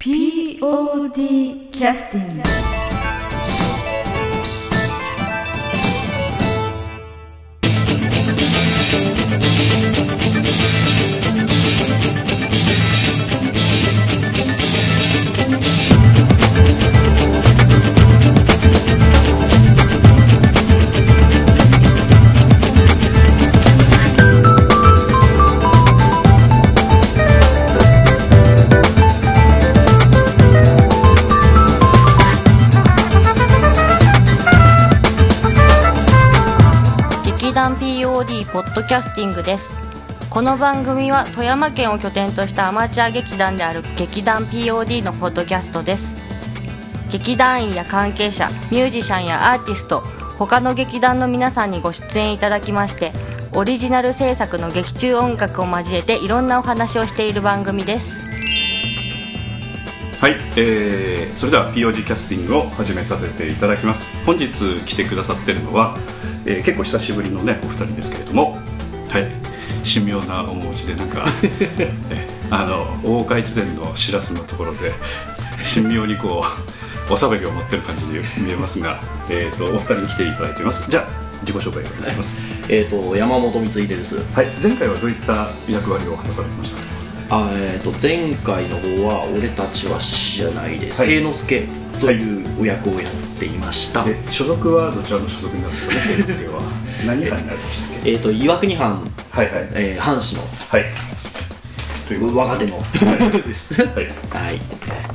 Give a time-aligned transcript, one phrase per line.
[0.00, 2.79] POD キャスティング
[38.80, 39.74] ドキャスティングです。
[40.30, 46.14] この番組は富山県を拠点としたアマチュア劇団である劇団 POD のポッドキャストです。
[47.10, 50.00] 劇団員や関係者ミュージシャンやアーティスト
[50.38, 53.12] 他の劇団の皆さんにご出演いただきまして
[53.52, 58.24] オリジナル制作の劇中音楽を交えていろんなお話をしている番組です。
[60.20, 64.06] はい、えー、それでは POG キャスティングを始めさせていただきます。
[64.24, 65.98] 本日来てくださってるのは、
[66.46, 68.69] えー結構久しぶりのねお二人ですけれども
[69.10, 69.28] はい。
[69.82, 71.26] 神妙な面持ちでなんか、
[72.10, 74.92] えあの大岡越前のしらすのところで
[75.74, 76.44] 神妙にこ
[77.08, 79.00] うおしゃべりを持ってる感じに見えますが、
[79.30, 80.90] えー、とお二人に来ていただいています。
[80.90, 81.06] じゃあ
[81.40, 82.36] 自己紹介お願いします、
[82.68, 84.18] えー、と山本光秀です。
[84.34, 86.74] はい、前回はどういった役割を果たされてまし
[87.28, 87.36] た？
[87.36, 91.06] あ、えー、と前回の方は「俺たちは知らないで」はい。
[91.06, 91.68] 清之助
[92.00, 96.62] というお役をやっていました、で所属はどちらの所属になるんですかね、先生は。
[97.06, 98.10] 何班になるんでしたっけ？
[98.10, 99.68] えー、と岩国藩、はいはい。
[99.72, 100.42] えー、藩士の。
[100.42, 100.84] はい。
[102.08, 102.82] ということ若手の。
[103.46, 103.76] です。
[103.76, 104.04] ではい。
[104.04, 104.10] は
[104.52, 104.60] い。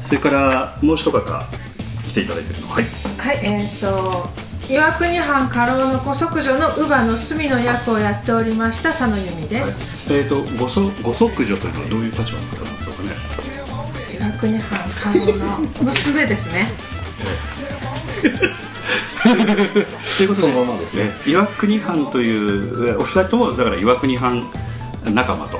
[0.01, 2.85] それから、もう一方来ていただいてるのは、はい。
[3.17, 4.29] はい、えっ、と
[4.69, 13.09] 岩国藩家老の古息女の乳母の隅の役をやっておりました佐野由美です、えっ、と、ごそ、ご息女というのはどういう立場の方なんでしょうかね？
[14.17, 14.79] 岩国藩
[15.13, 16.67] 家老の娘ですね
[20.17, 21.11] ということそのままですね。
[21.27, 24.49] 岩国藩という、えお二人とも、だから岩国藩
[25.03, 25.59] 仲間と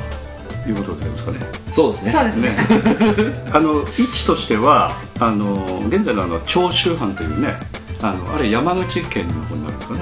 [0.70, 1.40] いうことですかね。
[1.74, 2.12] そうですね。
[2.12, 2.50] そうですね。
[2.50, 2.58] ね、
[3.52, 7.56] あの位置としてはあの現在のあの長州藩というね
[8.02, 10.02] あのあれ山口県の方になるんですかね、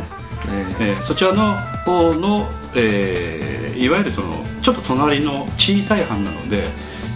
[0.79, 0.99] ええ。
[0.99, 6.67] ーそちらの方の、えーいわゆるそのちょっと隣の小さい藩なので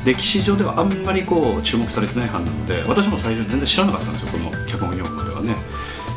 [0.06, 4.52] 歴史上ではあんまりこう注目されてない藩なので私も最初全然知らなかったんですよこの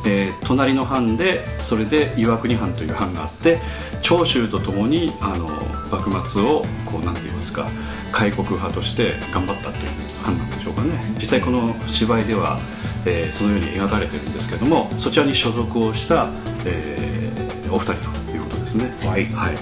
[0.07, 3.61] えー隣の藩でそれで岩国藩という藩があって
[4.03, 5.49] 長州とともにあの
[5.91, 7.69] 幕末をこうなんて言いますか
[8.13, 9.89] 開国派として頑張ったという
[10.23, 10.91] 藩なんでしょうかね。
[11.17, 12.59] 実際この芝居では、
[13.07, 16.29] えーそのように描かれてるんですけどもそちらに所属をした、
[16.65, 18.93] えーお二人ということですね。
[19.07, 19.27] はい。
[19.27, 19.57] はい、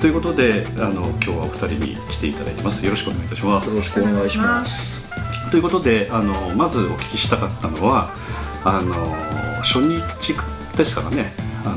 [0.00, 2.84] ということであの今日はお二人に来ていただいてます。
[2.84, 3.70] よろしくお願いいたします。
[3.70, 5.06] よろしくお願いします。
[5.52, 8.10] ということであのまずお聞きしたかったのは
[8.64, 8.94] あの
[9.62, 10.02] 初日
[10.76, 11.32] ですからね。
[11.64, 11.76] あの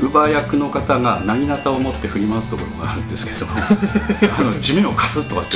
[0.00, 3.52] 乳母役の方が薙刀を持って振り回すところがあるんですけども
[4.38, 5.50] あの地面をかすとかって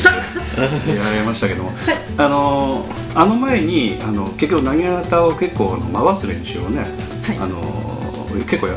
[0.56, 1.72] 言ってやられましたけども
[2.16, 6.86] あのあの前にあの結局薙刀を結構回す練習をね、
[7.26, 7.38] はい。
[7.38, 7.88] あの
[8.48, 8.68] 結構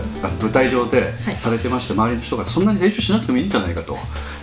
[0.41, 1.37] 舞台上ではい。
[1.37, 3.97] されてまして、周りの人がそんなに練習しなくてもいいんじゃないかと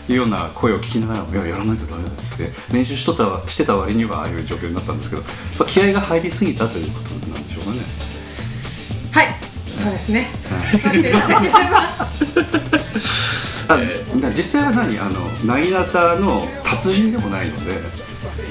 [0.08, 5.22] いうような声を聞きながらも「いややらないとダメだ」っつって練習しとったしてた割にはああいう状況になったんですけど
[5.66, 7.78] 気合が入りすぎたということなんでしょうかね。
[9.12, 9.36] はい。
[9.70, 10.30] そうですね。
[10.72, 11.12] そうしてい。
[11.12, 12.08] ただければ
[14.34, 17.78] 実際は何あの薙刀の達人でもないので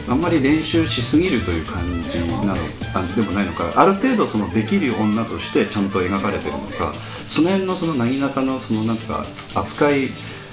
[0.07, 2.55] あんまり練習しすぎるという感じなの
[2.93, 6.93] あでもないのかある程度そのできる女としてちゃんと描かれてるのか
[7.25, 10.09] その辺のその薙刀のそのなんかつ扱い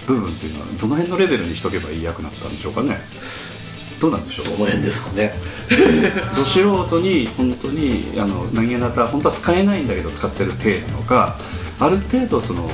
[0.06, 2.98] 部分っていうのはどの辺のレベルにしとけばいい役だったんでしょうかね。
[4.00, 4.46] どうなんでしょう？
[4.46, 5.32] どの辺ですかね。
[6.36, 11.38] ど素人に本当にあの投げ刀本当は使えないんだけど使ってる体なのか
[11.80, 12.68] ある程度その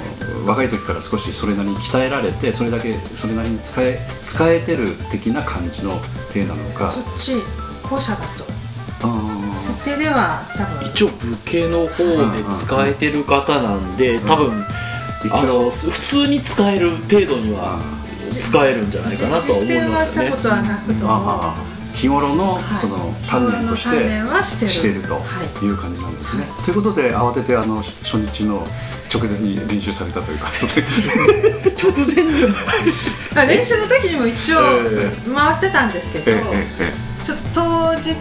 [0.46, 6.00] 若い時から少しそれなりに鍛えられてそれだけそれなりに使え使えてる的な感じの
[6.32, 6.88] 体なのか。
[6.88, 7.34] そっち
[7.82, 8.44] 後者だと。
[9.02, 9.58] あー。
[9.58, 10.88] 設定では多分。
[10.90, 14.64] 一応武家の方で使えてる方なんで多分
[15.24, 17.78] 一応あのす普通に使える程度には
[18.30, 20.28] 使えるんじゃないかなとは思実践はいますよね。
[20.28, 21.04] したことはなくと。
[21.04, 22.76] もあー日頃のはい。
[22.78, 25.20] その鍛錬としてしているとは
[25.60, 25.64] い。
[25.64, 26.46] いう感じなんですね。
[26.64, 28.66] ということで慌ててあの初日の
[29.12, 30.46] 直前に練習されたというか
[31.76, 32.54] 直前に？
[33.36, 36.40] あ練習の時にも一応え回してたんですけど、ええ
[36.78, 37.24] ええ。
[37.26, 38.14] ちょっと当日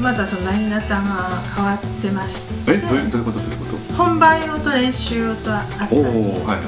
[0.00, 2.54] またその何ネタが変わってまして。
[2.68, 3.73] えどういうことどういうこと？
[3.96, 5.96] 本番用と練習用とあったんで。
[5.96, 6.58] おおはいはいはい。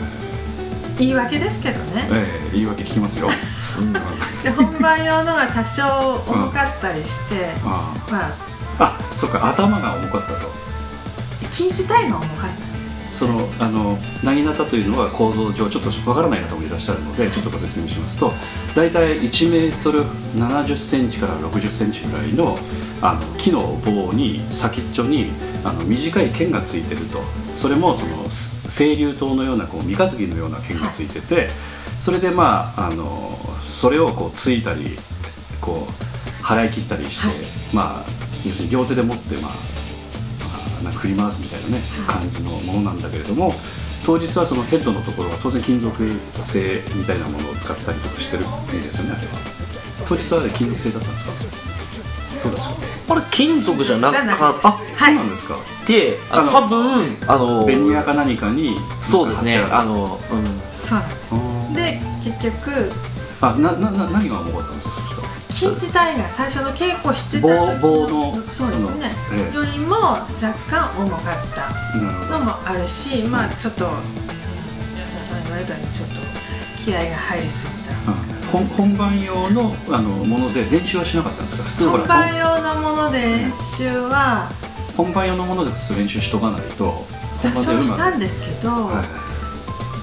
[0.98, 2.08] 言い訳ですけどね。
[2.10, 3.28] ええ言い訳聞きますよ。
[4.42, 8.30] で本番用のが多少重かったりして、あまあ。
[8.78, 10.50] あそっか頭が重かったと。
[11.50, 12.65] 木自体が重かった
[13.16, 18.30] そのあの薙刀というのは構造上ちょっとわからない方もいらっしゃるのでちょっとご説明しますと
[18.74, 20.04] 大体1メートル
[20.34, 22.58] 70センチから60センチぐらいの
[23.00, 25.30] あの木の棒に先っちょに
[25.64, 27.20] あの短い剣がついてると。
[27.56, 31.48] それもそのす清流刀のようなこう三日月のような剣がついてて、
[31.98, 34.98] それでまああのそれをこうついたり
[35.60, 37.36] こう払い切ったりして、はい。
[37.72, 38.04] まあ
[38.46, 39.85] 要するに両手で持ってまあまあ
[40.82, 43.52] な振り回すみたいなね感じのものなんだけれども
[44.04, 45.92] 当日はそのヘッドのところは当然金属
[46.40, 49.32] 製みたいなものを使ったりとかしてるんですよねあれは。
[50.06, 51.32] 当日はあれ金属製だったんですか？
[52.44, 52.74] どうですか？
[53.08, 55.56] あれ金属じゃなかっいですあ、はいそうなんですか。
[55.86, 61.74] てああの多分あのベニヤか何かにそうですねあの、うん、そう。
[61.74, 62.92] で結局
[63.40, 64.95] あななな何が重かったんですか？
[65.56, 69.14] 木自体が最初の稽古してた時棒棒のそうですね、
[69.54, 71.70] よりも若干重かった。
[72.30, 76.14] のもあるしまあちょっとうん安田さん言われたようにちょっと
[76.76, 77.92] 気合が入りすぎた。
[78.12, 81.64] うん本本番用のあのもので練習はしなかったんですか？
[81.64, 84.48] 普通ほら本番用のもので練習は。
[84.96, 87.04] 本番用のもので普通練習しとかないと。
[87.42, 89.25] 多少したんですけど、はい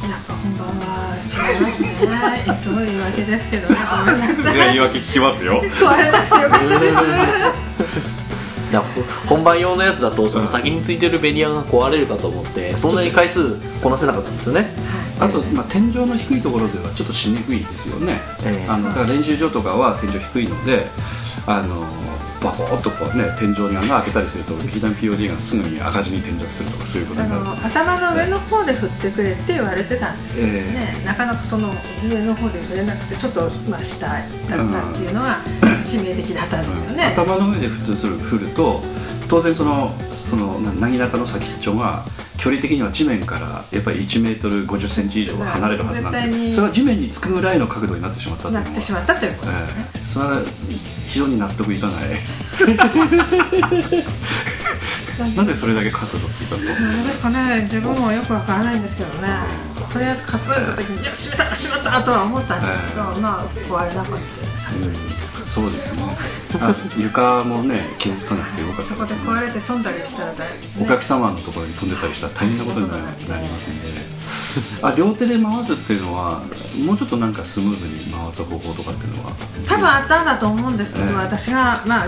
[0.09, 2.55] やっぱ本番は違いますね。
[2.55, 3.77] そういうわけですけどね。
[4.05, 4.55] ごめんなさい。
[4.55, 5.61] いや言い訳聞きますよ。
[5.61, 6.97] 壊れなくてよかったです
[8.73, 8.83] だ
[9.27, 14.67] 本番用のやつだとその先についてるベニヤが壊れるかと思ってそんなに回数こなせなかったんですよね。
[15.19, 18.67] あと、まあ、天井の低いところではちょっとしにくいですよね、ええ。
[18.67, 20.87] あのだから練習場とかは天井低いので
[21.45, 21.85] あの
[22.43, 27.43] バコッとこうね天井に穴開けたりすると劇団 POD がすぐに赤字に転落するとかそういうことあになる。
[27.43, 31.73] の頭の上の方で振ってくれって言われてたんですけどね、なかなかその
[32.07, 35.41] 上の方で振れなくてちょっと、まあ、下だったっていうのは
[35.81, 38.81] 致命的だったんですよね、頭の上で普通する振ると
[39.29, 42.05] 当然そのそのな薙刀の先っちょが
[42.43, 46.19] 距離的には地面からやっぱり1メートル50センチ以上は離れるはずなんで
[46.51, 50.05] すそれは地面につくぐらいの角度になってしまったなってしまったということですよね、ええ。
[50.05, 50.41] それは
[51.07, 52.03] 非常に納得いかない。
[55.37, 57.61] なぜそれだけ角度ついたんですか何ですかね。
[57.61, 66.01] 自分もよくわからないんですけどねとりあえずかすった時に「いや閉めた閉めた!」とは思ったんですけど、まあ壊れなかった幸いでした、そうですね。
[66.61, 68.83] あ床もね傷つかなくてよかった。
[68.83, 70.47] そこで壊れて飛んだりしたら大
[70.81, 74.13] お客様のところに飛んでたりしたら大変なことになりなりますんで。
[74.81, 76.41] あ両手で回すっていうのは
[76.85, 79.31] もうちょっとなんかスムーズに回す方法とかっていうのは。
[79.67, 81.15] 多分あったんだと思うんですけど、ええ。
[81.15, 82.07] 私がまあ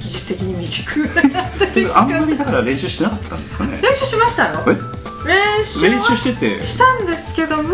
[0.00, 3.78] 技術的に未熟な ていうかあんまりだから練習してなかったんですかね。
[3.82, 4.62] 練習しましたよ。
[4.66, 4.99] え？
[5.30, 6.62] 練習は練習してて。
[6.62, 7.72] したんですけども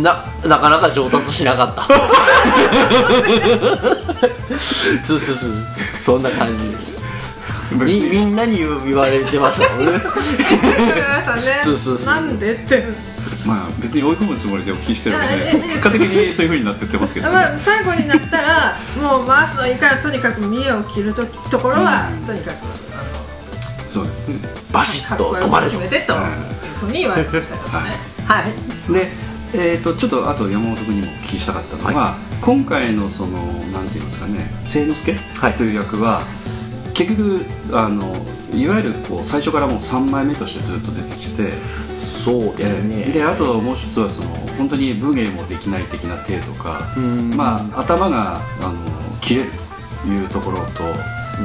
[0.00, 1.86] ななかなか上達しなかった。
[5.04, 5.50] そうそうそう
[6.00, 7.00] そんな感じです。
[7.72, 9.68] みみんなに言言われてました。
[9.74, 10.00] もんね。
[11.62, 12.84] そうそうそうなんでって。
[13.46, 15.28] まあ別に追い込むつもりでお聞きしてるので
[15.72, 17.34] 結果的にそういう風になってってますけどね。
[17.34, 22.83] まあ、最後になったらもう回すのいいからとにかく見栄を切るとところは、うんとにかく
[23.94, 24.28] そうです。
[24.28, 24.38] ね
[24.72, 26.14] バシッと止まれと決めてと
[26.80, 27.90] ふうに言われましたけどね
[28.26, 29.12] はいで、
[29.54, 33.38] えー、とちょっとあと山本君にもお聞きしたかったのは、今回のその
[33.72, 35.52] なんて言いますかね清之助、はい。
[35.54, 36.22] という役は
[36.92, 38.14] 結局あの
[38.52, 41.52] いわゆるこう最初からもう3枚目としてずっと出てきて
[41.96, 43.04] そうですね。
[43.12, 44.28] であともう一つはその
[44.58, 47.36] 本当に武芸もできない的な体とか、うん。
[47.36, 48.74] まあ、頭があの
[49.20, 49.50] 切れる
[50.02, 50.82] というところと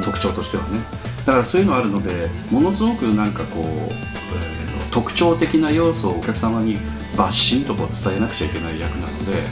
[0.04, 0.80] 特徴としてはね。
[1.26, 6.76] だからそういうのあるのでものすごくなんかこう、えー特徴的な要素をお客様に
[7.16, 9.46] バッシンとこう伝えなくちゃいけない役なので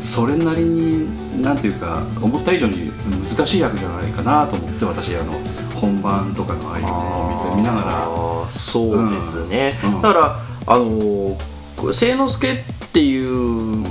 [0.00, 2.92] それなりになんていうか思った以上に
[3.26, 5.32] 難しい役じゃないかなと思って私あの
[5.74, 8.50] 本番とかのああいうのを見て見ながら。
[8.50, 10.02] そうですね、うん。
[10.02, 11.54] だからあのー
[11.92, 12.56] 清之助っ
[12.92, 13.84] ていう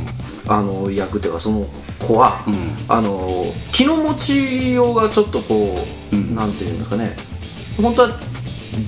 [0.48, 1.68] あの役っていうかその
[2.04, 2.76] 子は、うん。
[2.88, 5.78] あの気の持ちようがちょっとこ
[6.12, 6.36] う、うん。
[6.36, 7.16] なんていうんですかね。
[7.82, 8.20] 本当は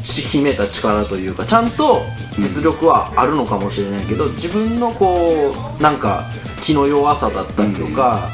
[0.04, 2.02] ち秘めた力というかちゃんと
[2.38, 6.26] 実力はあるのかもしれないけど、自分のこうなんか
[6.62, 8.30] 気の弱さだったりとか、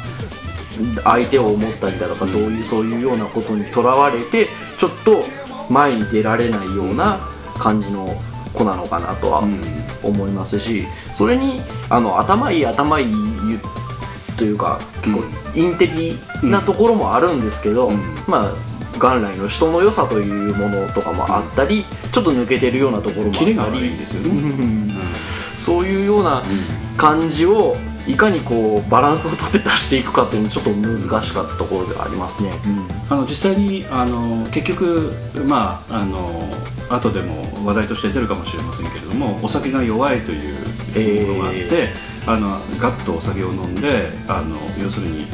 [1.04, 4.48] 相手を思ったりだとか、どういうそういうようなことにとらわれて
[4.78, 5.22] ちょっと
[5.70, 8.08] 前に出られないような感じの
[8.52, 9.82] 子なのかなとはうん。
[10.02, 13.14] 思いますしそれにあの頭いい頭いい
[14.36, 15.24] というか結構
[15.54, 18.14] インテリなところもあるんですけど、うん。
[18.26, 18.52] まあ
[18.98, 23.96] 元来の人の良さというものとかもあったり、ちょっと抜けてるようなところもあったり。
[25.56, 26.42] そういうような
[26.96, 32.50] 感じをいかにこうバランスをとって出していくかっていうのもちょっと難しかったところではありますね。
[33.08, 35.12] あの実際にあの結局
[35.46, 36.42] まああの
[36.88, 41.94] 後でも話題として出るかもしれませんけれどもお酒が弱いというものがあって、え
[42.26, 45.26] あのガッとお酒を飲んであの要するに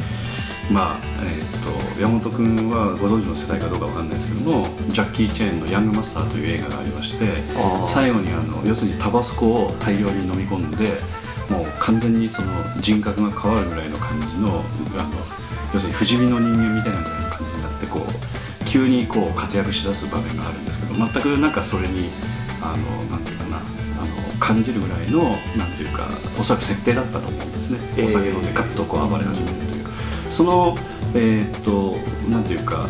[0.71, 7.25] まあえー、と山本君はご存知の世代かどうかわかんないですけどもジャッキー・チェーンの「ヤングマスター」という映画がありまして
[7.81, 11.01] 最後にあの要するにタバスコを大量に飲み込んで
[11.49, 12.47] もう完全にその
[12.79, 14.63] 人格が変わるぐらいの感じのあの
[15.73, 22.09] 要するに不死身の人間みたいなぐらいの感じになってこう急にこう活躍しだす場面があるんですけど全くなんかそれに
[22.61, 26.07] あのなんていうかなあの感じるぐらいのなんていうか
[26.39, 28.05] おそらく設定だったと思うんですね、えー。
[28.05, 29.85] お酒飲んでガッとこう暴れ始めるという。
[30.29, 30.77] その
[31.15, 31.97] えーっと
[32.29, 32.87] なんていうか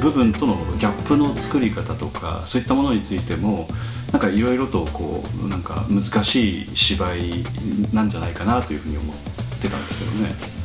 [0.00, 3.66] 部分とのギャップの作り方とかそういったものについても
[4.12, 7.44] なんかいろいろとこうなんか難しい芝居
[7.92, 9.16] なんじゃないかなというふうに思っ
[9.60, 10.56] てたんですけどね。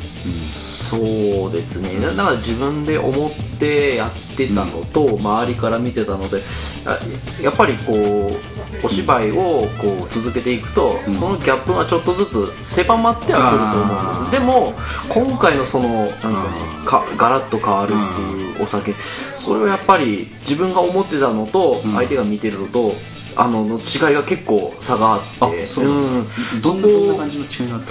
[0.92, 2.00] そうですね。
[2.00, 6.42] だだから自分で思ってやってたのと、周りから見てたので
[6.86, 7.00] あ
[7.42, 11.18] やっぱりこうお芝居をこう続けていくと、うん。
[11.18, 14.32] そのギャップがちょっとずつ狭まってはくると思うんです。
[14.32, 14.74] でも
[15.10, 16.36] 今回のそのなんですかね
[16.82, 21.94] あかガラッと変わるっていうお酒それはやっぱり自分が思ってたのとうん。
[21.94, 22.94] 相手が見てるのと、
[23.36, 25.22] あのの違いが結構差があっ
[25.52, 25.64] て。
[25.64, 26.34] あそうなんだ。
[26.64, 27.82] どんなどんな感じの違いがあっ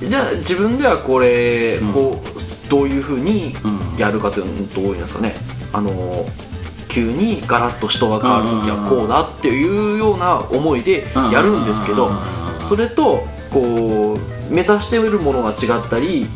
[0.00, 0.06] た？
[0.08, 1.92] じゃあ自分ではこれ、うん。
[1.92, 5.36] こうどういうふうにうんやるかというのとどういうんですかね。
[5.72, 6.26] あの
[6.88, 12.10] 急にガラッと人が変わる時はこうだっていうような思いでやるんですけど
[12.62, 16.26] それとこう目指しているものが違ったり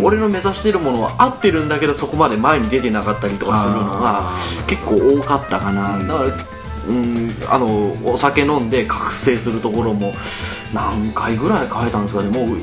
[0.00, 4.32] 俺の目指しているものは合ってるんだけどそこまで前に出てなかったりとかするのが
[4.68, 6.06] 結構多かったかな、うん。
[6.06, 6.30] だから
[6.88, 10.12] うんあのお酒飲んで覚醒するところも
[10.72, 12.28] 何回ぐらい変えたんですかね。
[12.28, 12.58] もう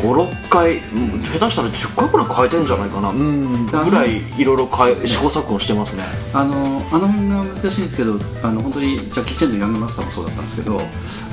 [0.00, 3.10] 56回うん下手したら10回ぐらい変えてんじゃないかな。
[3.10, 4.68] うんぐらいいろいろ
[5.04, 6.04] 試行錯誤してますね。
[6.32, 10.80] あのあの辺が難しいんですけどあの本当にジャッキー・チェンのヤングマスターもそうだったんですけど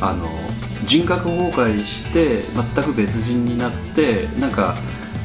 [0.01, 0.27] あの
[0.85, 2.43] 人格崩壊して
[2.75, 4.75] 全く別人になってなんか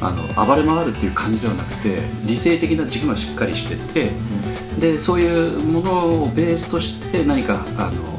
[0.01, 4.11] あの暴れ回るっていう感じではなくて理性的な軸がしっかりしてて、
[4.79, 8.13] でそういうものをベースとして何かあの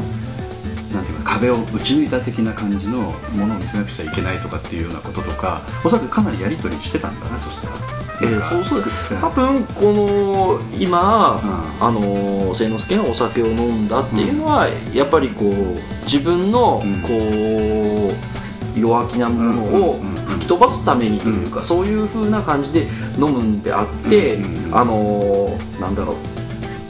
[0.92, 7.74] なんていうか壁を打ち抜いた的な感じのものを見せなくちゃいけないとかっていうようなこととかおそらくかなりやり取りしてたんだねそしたら。
[8.22, 11.40] えーそうそう多分この今、
[11.80, 11.84] うん。
[11.84, 17.02] あの清之助がお酒を飲んだっていうのは、やっぱりこう自分のうん。
[17.02, 18.33] こう
[18.76, 22.86] 弱気なものを吹き飛ばすためにというか、そういう風な感じで
[23.18, 24.38] 飲むんであって、
[24.72, 26.16] あのなんだろう。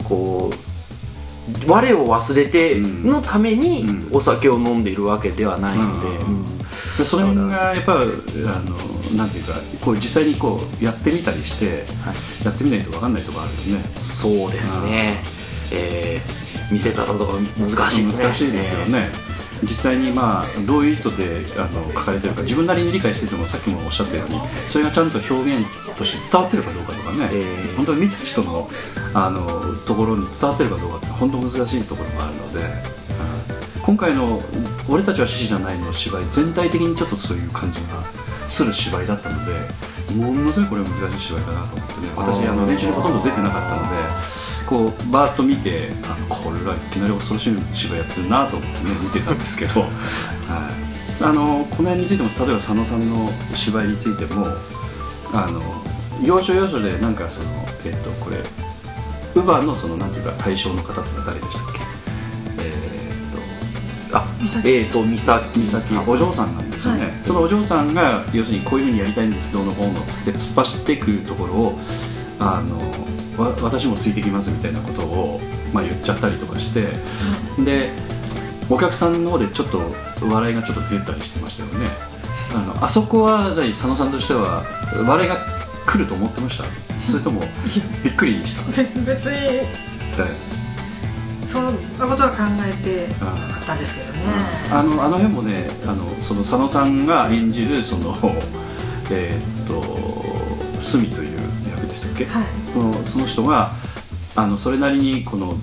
[0.03, 4.15] こう我を忘れてのためにうん。
[4.15, 6.39] お酒を飲んでいるわけではないので、うん。
[6.39, 6.55] うん
[6.97, 8.77] でそれがやっぱあの
[9.17, 11.85] なんていうかこう実際にこうやってみたりして、
[12.43, 13.85] やってみないと分かんないところあるよね。
[13.97, 15.23] そうですね、
[15.71, 18.23] えー見せ方とか難しいですね。
[18.23, 19.11] 難しいですよね、
[19.63, 27.75] 実際にまあどういう意図であの書かれてるか自分なりに理解しててもさっきもおっしゃったようにそれがちゃんと表現として伝わってるかどうかとかね、ええ。
[27.75, 28.69] 本当に見た人の
[29.13, 32.95] あのところに伝わってるかどうかって本当難しいところもあるので、うん
[33.85, 34.41] 今回の
[34.89, 38.03] 「俺たちは獅子じゃない」の芝居全体的にちょっとそういう感じが
[38.47, 39.53] する芝居だったので
[40.13, 44.35] ものすごいこれは難しい芝居だなと思ってね私あの練習にほとんど出てなかったので
[44.65, 54.47] こうバーッと見てあのこれはいきなり恐ろしい芝居やってるなと思ってね見てたんですけど、 はい、あのこの辺についても例えば佐野さんの芝居についても
[55.33, 55.61] あの
[56.23, 57.45] 要所要所でなんかその
[57.85, 58.37] えっとこれ
[59.33, 61.94] 乳母のそのなんていうか対象の方ってのは誰でしたっけ？
[64.17, 64.25] あ
[64.63, 67.11] えっ、と美咲美咲お嬢さんなんですよね、はい。
[67.21, 71.79] そのお嬢さんが要するにこういうふうにやりたいんですどうのこうのっつって突っ走ってくるところを
[72.39, 72.79] あの
[73.43, 75.41] わ私もついてきますみたいなことを、
[75.73, 76.87] まあ、言っちゃったりとかして、
[77.63, 77.91] で
[78.69, 79.81] お客さんの方でちょっと
[80.25, 81.87] 笑いがちょっと出たりしてましたよね。
[82.53, 84.63] あのあそこはじゃあ佐野さんとしては
[85.05, 85.37] 笑いが
[85.85, 86.63] 来ると思ってました？
[87.01, 87.41] それとも
[88.03, 88.63] びっくりした？
[89.05, 89.35] 別に。
[89.37, 89.67] え
[91.45, 91.65] そん
[91.99, 94.23] なことは考えてなかったんですけどね、
[94.71, 98.17] あのあの辺もねあのその佐野さんが演じるその
[99.11, 101.39] えーっと隅という
[101.71, 102.43] 役でしたっけ、はい。
[102.71, 103.71] そのその人が
[104.35, 105.55] あのそれなりにこの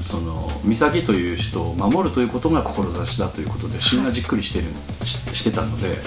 [0.00, 4.66] その美咲という人を守るということが志だということで芯がじっくりしてる
[5.04, 5.98] ししてたので、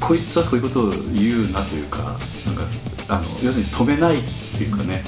[0.00, 2.62] こいつはこういうことを言うなというかなんか
[3.08, 4.22] あの要するに止めないっ
[4.56, 5.02] ていうかね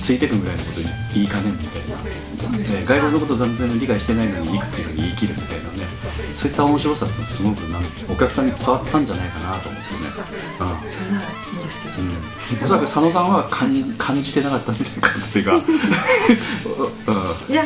[0.00, 0.80] ついてくぐらいのこと
[1.14, 5.86] 言いかねんみたいな、えー外国のこと全然理解してないのに行くっていうふうに言い切るみたいなね。
[6.32, 10.30] そういった面白さってすごくなんお客さんに伝わったんじゃないかなと思うんですよね。
[10.60, 10.90] うん。
[10.90, 15.62] それならいいんですけど、うん、おそらく佐野さんは感じ感じてなかったんじゃないかなっていうか、う
[17.52, 17.64] いや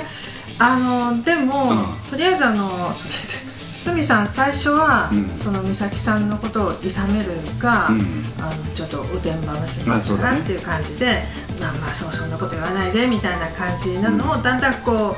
[0.59, 2.11] あのでも、うん。
[2.11, 3.44] とりあえずあのとりあえず
[3.75, 5.37] 鷲見さん最初は、うん。
[5.37, 8.25] その美咲さんのことをいさめるか、うん。
[8.39, 11.25] あのちょっとおてんば娘だなっていう感じで、
[11.61, 15.17] まあまあそうそんなこと言わないでみたいな感じなのを、だんだんこ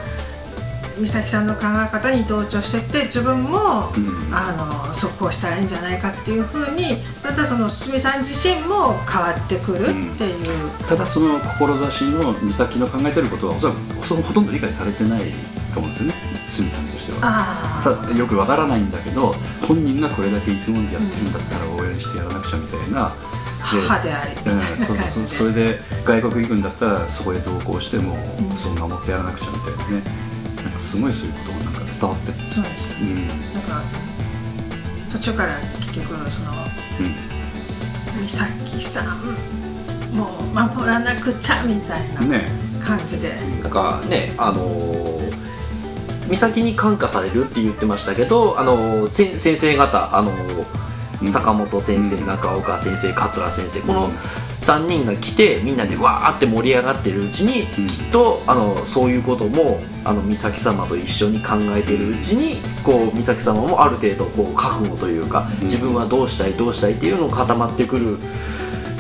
[0.99, 4.35] う美咲さんの考え方に同調してって自分も、うん。
[4.35, 4.53] あ
[4.89, 9.87] の速攻したらいいんじゃないかっていうふうにだんだんその鷲見さん自身も変わってくるっ
[10.17, 10.67] ていう。
[10.69, 15.31] ん、ただその志の美咲の考えてることはおそらくそのほとんど理解されてない
[15.75, 18.15] と思うんですよね鷲見さんとしては。
[18.17, 19.35] よくわからないんだけど
[19.67, 23.13] 本人がこれだけ意気込んでやってるんだったら応援してやらなくちゃみたいな。
[23.67, 28.17] 母でありみたいな感うん、そうそうそれで外国行くんだったらそこへ同行しても、
[28.55, 30.03] そう守ってやらなくちゃみたいなね。
[30.63, 32.33] なんかすごいそういうことがなんか伝わって。
[32.49, 33.13] そうですよね。
[33.13, 33.29] うん。
[33.29, 33.83] なんか
[35.11, 36.53] 途中から結局その
[38.23, 42.49] 美咲さんもう守らなくちゃみたいなうんね。
[42.85, 45.06] 感じで、なんかねあのー
[46.29, 50.33] 美咲に感化されるって言ってましたけどあの先生方あの
[51.27, 54.13] 坂本先生、中岡先生桂先生このうん。
[54.57, 57.87] 3人が来てみんなでわーって盛り上がってるうちに、うん。
[57.87, 65.65] きっとあのそういうこともあの美咲様と一緒に考えてるうちにこう美咲様もある程度こう覚悟というか、うん。
[65.65, 68.19] 自分はどうしたいどうしたいっていうのが固まってくる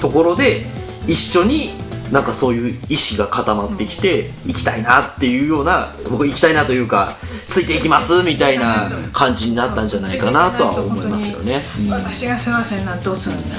[0.01, 0.67] ところで
[1.07, 1.71] 一緒に
[2.13, 11.63] なんかそういう意志が固まってきて行きたいなっていうような僕行きたいなというかついていきますみたいな感じになったんじゃないかなとは思いますよね。
[11.81, 11.91] うん。
[11.91, 13.57] 私がすいませんなんどうするんだ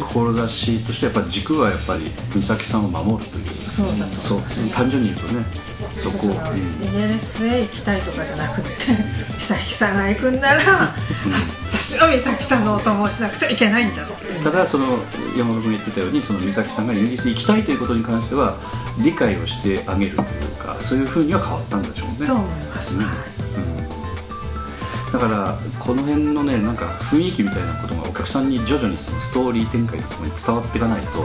[0.00, 5.44] 志としてやっぱ軸はやっぱり美咲さんを守るというそうだそうますね単純に言うとね
[5.92, 8.70] そこを、そのうん NLS へ行きたいとかじゃなくって
[9.34, 10.94] 美咲さんが行くんなら
[11.72, 14.12] 私の美咲さんのお供をしなくちゃいけないんだって
[14.44, 14.98] ただその
[15.36, 18.58] 山本君が言ってたようにその美咲さんがイギリスに行きたいということに関しては
[19.02, 22.26] 理解をしてあげるというかそういうふうには変わったんでしょうね。
[22.26, 23.04] と思います、うん。
[23.06, 23.14] はい
[25.14, 31.20] だからこの辺のねなんか雰囲気みたいなことがお客さんに徐々にそのストーリー展開とともに伝わっていかないと、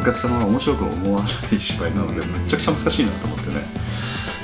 [0.00, 3.54] お客様が面白く思わない芝居なのでむっちゃくちゃ難しいなと思ってね、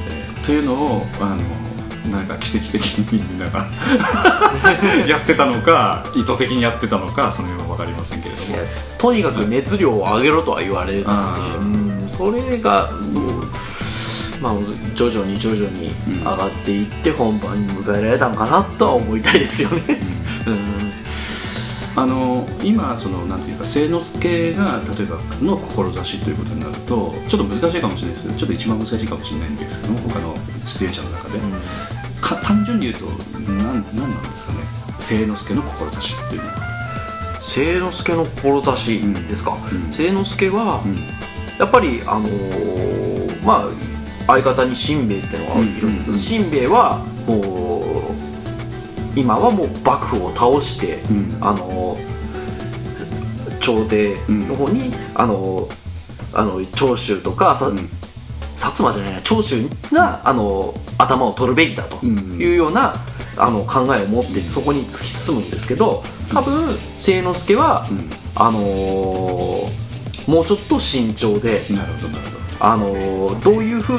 [0.08, 1.75] えーというのをあの
[2.10, 3.66] なんか奇跡的にみんなが
[5.06, 8.58] やってたのか意図的にやってたのかその辺は分かりませんけれども。
[8.98, 12.90] とにかく熱量を上げろとは言われたので、それが
[14.40, 14.54] まあ、
[14.94, 19.98] 徐々に徐々にうん上がっていって本番に迎えられたのかなとは思いたいですよね。
[20.46, 20.85] うん
[21.98, 30.34] あの今そのなんていうか清之助が例えばの志ということになるとちょっと難しいかもしれないですけどちょっと一番難しいかもしれないんですけども他の
[30.66, 31.38] 出演者の中で、
[32.20, 33.06] か単純に言うと
[33.40, 33.80] 何なんな
[34.18, 34.58] んですかね。
[34.98, 36.54] 清之助の志っていうのは、
[37.42, 39.90] 清之助の志ですか、うん。
[39.90, 40.96] 清之助は、うん。
[41.58, 43.68] やっぱりあのーまあ
[44.26, 47.75] 相方に新兵衛っていうのがいるんですけど、うん新兵衛はもう
[49.16, 51.38] 今はもう幕府を倒して、うん。
[51.40, 51.96] あの
[53.60, 55.68] 朝廷の方に、あの
[56.32, 57.78] あの長州とかさ、うん。
[58.56, 62.38] 薩摩じゃないな長州が、あの頭を取るべきだとうん。
[62.40, 62.94] いうような、
[63.36, 66.02] あの考えを持ってそこに突き進むんですけど
[66.32, 68.10] 多分清之助は、うん。
[68.34, 69.86] あのー
[70.26, 71.62] もうちょっと慎重で、
[72.58, 73.98] あのーどういうふう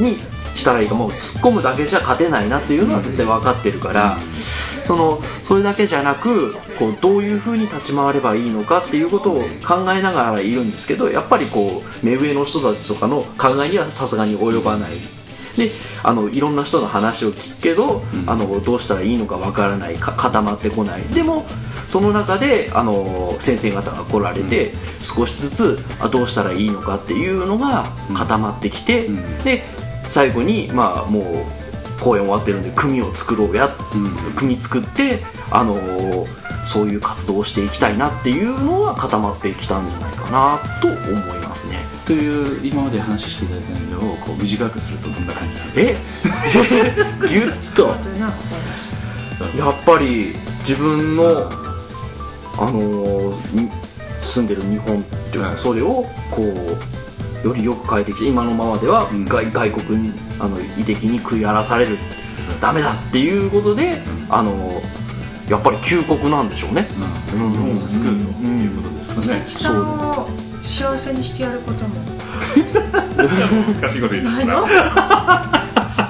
[0.00, 0.18] に
[0.64, 1.10] したらいいかもう。
[1.10, 4.16] 突っ込むだけじゃ勝てないなっていうのは絶対分かってるから、
[4.82, 14.92] そのそれだけじゃなくこうどういうふうに立ち回ればいいのかっていうことを考えながらいるんですけどやっぱりこう目上の人たちとかの考えにはさすがに及ばない。
[15.56, 15.70] で
[16.02, 18.28] あのいろんな人の話を聞くけど、うん。
[18.28, 19.94] あのどうしたらいいのかわからない。
[19.96, 21.02] か固まってこない。
[21.02, 21.46] でも
[21.86, 24.72] その中であの先生方が来られて、
[25.02, 29.38] 少しずつあどうしたらいいのかっていうのが固まってきて、うん。
[29.44, 29.62] で
[30.08, 31.24] 最後にまあもう
[32.02, 34.14] 公演終わってるんで組を作ろうや、うん。
[34.34, 36.26] 組作ってあの
[36.66, 41.78] そういう活動をしていきたいなっていうのは固まってきたんじゃないかなと思いますね。
[42.06, 45.72] どという今まで話していただいた内容をこう短くするとどんな感じになる？
[45.76, 45.96] え？
[47.28, 47.88] ギュッと。
[49.56, 51.50] やっぱり自分の、
[52.58, 53.70] あのーに
[54.20, 56.76] 住んでる日本っていうか、うんそれをこう
[57.44, 59.24] よりよく変えてきて今のままではうん。
[59.26, 61.98] 外,、外国にあの異的に食い荒らされる
[62.60, 65.04] ダメだっていうことで、あのー
[65.48, 66.88] やっぱり旧国なんでしょうね。
[67.34, 67.52] うん。
[67.52, 70.20] 日本を救うということですかね、さん。
[70.20, 70.26] を
[70.62, 71.96] 幸せにしてやることも。
[73.16, 74.66] 難しいこと言ってないの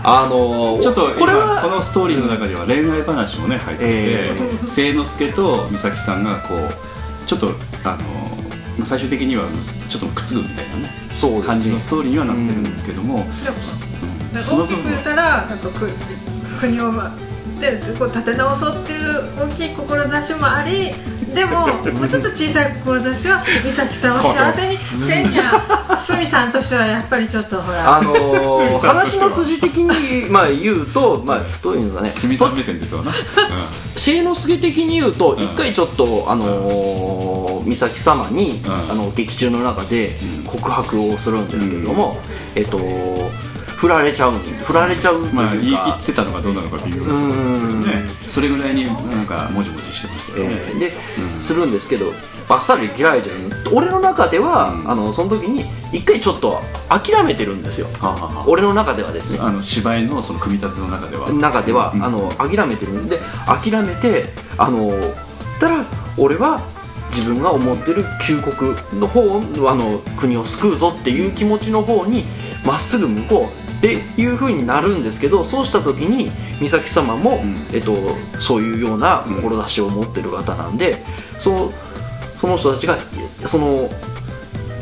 [0.07, 7.53] あのーちょっとこれは今このストーリーの中では恋愛話もね入ってて、え清之助と美咲さんがこうちょっと
[7.85, 7.97] あの
[8.79, 9.45] まあ最終的には
[9.89, 10.91] ちょっとくっつくみたいなね
[11.43, 13.27] 感じのストーリーにはなってるんですけども、
[14.35, 15.91] 大きく言ったらなんかく
[16.61, 17.15] 国をま
[17.61, 20.91] でこう立て直そうっていう大きい志もあり
[21.35, 27.97] でも もうちょっと小さい志は美咲さんを幸せにせんにゃすみさんとしてはやっぱりちょっとほら。
[27.97, 32.11] あのー話の筋的に、まあ、言うと、まあ、どういうのかね。
[32.11, 33.13] すみさん目線ですわな、
[33.97, 35.43] 清之助的に言うとん。
[35.43, 37.34] 一回ちょっと、あのー
[37.65, 38.73] 美咲様に、うん。
[38.73, 40.45] あの劇中の中でうん。
[40.45, 42.17] 告白をするんですけれども、
[42.55, 42.79] えっと
[43.77, 50.93] 振られちゃう振られちゃうというか、まあ言い切ってたのかどうなのか微妙なところですけどねそれぐらいになんかもじもじしてましたよね、えーで、
[51.33, 51.41] うん。
[51.41, 52.13] するんですけど
[52.49, 53.37] バッサリ切られちゃう。
[53.75, 54.91] 俺の中では、うん。
[54.91, 57.89] あのその時に一回ちょっと諦めてるんですよ。
[58.47, 59.35] 俺の中ではです。
[59.35, 61.33] ねあの芝居のその組み立ての中では。
[61.33, 62.05] 中では、うん。
[62.05, 64.93] あの諦めてるんで諦めてあの
[65.59, 65.85] たら
[66.17, 66.61] 俺は
[67.15, 72.25] 自分が思ってる旧国の方あの国を救うぞっていう気持ちの方に
[72.67, 77.67] まっすぐ向こうっていう風になるんですけどそうした時に美咲様も、うん。
[77.73, 77.95] えっと、
[78.41, 80.97] そういうような志を持ってる方なんで、
[81.39, 81.73] その
[82.39, 82.99] その人たちが
[83.47, 83.89] その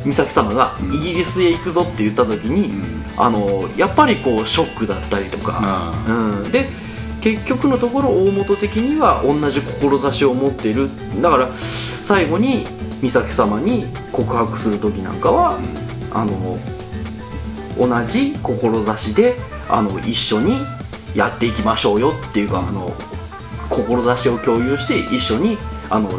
[0.05, 0.95] 美咲様がうん。
[0.95, 3.03] イギリスへ行くぞって言った時に、うん。
[3.17, 6.05] あのやっぱりこうショックだったりとか、あ。
[6.09, 6.69] うん、で
[7.21, 10.89] 結局のところ大元的には同じ志を持っている。
[11.21, 11.51] だから
[12.03, 12.67] 最後に
[13.01, 15.59] 美咲様に告白する時なんかは、
[16.13, 16.59] あの
[17.79, 19.37] 同じ志で
[19.69, 20.61] あの一緒に
[21.15, 22.93] やっていきましょうよっていうかあの
[23.71, 25.57] 志を共有して一緒に
[25.89, 26.11] あの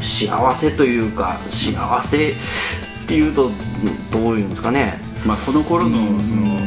[0.00, 2.34] 幸せというか幸せっ
[3.06, 5.00] ていうとうんどういうんですかね。
[5.26, 6.18] まあこの頃うん。
[6.18, 6.58] のその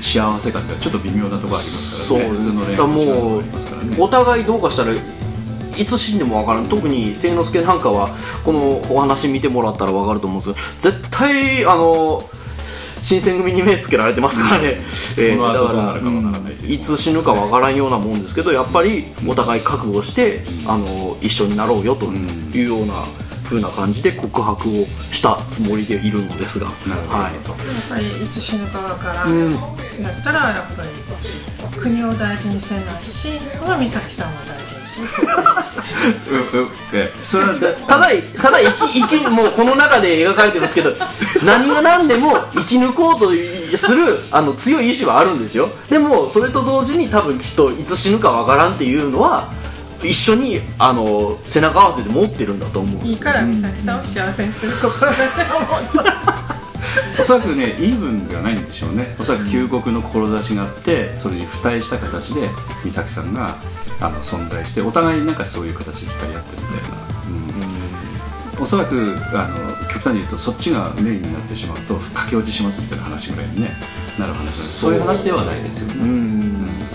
[0.00, 2.30] 幸せ感ってちょっと微妙なところありますからね。
[2.30, 2.34] そう。
[2.34, 3.96] 普通のうの違うところありますからね。
[3.98, 4.94] お互いどうかしたら
[5.80, 6.68] いつ死んでも分からん。
[6.68, 8.10] 特に清之助なんかは
[8.44, 12.22] このお話見てもらったら分かると思うんですけど絶対あの
[13.02, 14.78] 新選組に目つけられてますからね、
[15.16, 16.12] えこの後だからどう。
[16.12, 16.30] ん
[16.68, 23.04] いつ死ぬか分からんようなもんですけどやっぱりお互い覚悟して、あの一緒になろうよというような
[23.50, 29.50] 風な感じで告白をしたつもりでいるのですが、はい、やっぱりいつ死ぬかわからうん。
[29.50, 30.88] ん、だったらやっぱり
[31.80, 33.28] 国を大事にせないし
[33.60, 35.28] まあ美咲さんを大事にする
[36.52, 37.54] うんうんえそれは
[37.88, 38.08] ただ
[38.40, 40.94] ただ生き生きもうこの中で描かれてますけど
[41.44, 43.32] 何が何でも生き抜こうと
[43.76, 45.70] するあの強い意志はあるんですよ。
[45.88, 49.48] でもそれと同時に多分きっといつ死ぬかわからんっていうのは
[50.02, 53.06] 一緒にあの背中合わせで持ってるんだと思う。
[53.06, 55.60] いいから美咲さんを幸せにする志を
[55.94, 56.40] 持った。
[57.20, 59.14] おそらくねイーブンではないんでしょうね。
[59.18, 62.48] おそらく旧国の志があってそれに付帯した形で
[62.84, 63.56] 美咲さんが
[64.00, 66.96] あの存在してお互いになんかそういう形で光り合ってるみたいな、
[68.56, 73.74] うん、おそらくあの極端に言うとそっちがメインになってしまうと駆け落ちしますみたいな話ぐらいに、ね、
[74.18, 76.08] なる話そういう話ではないですよね、うん。
[76.08, 76.90] うん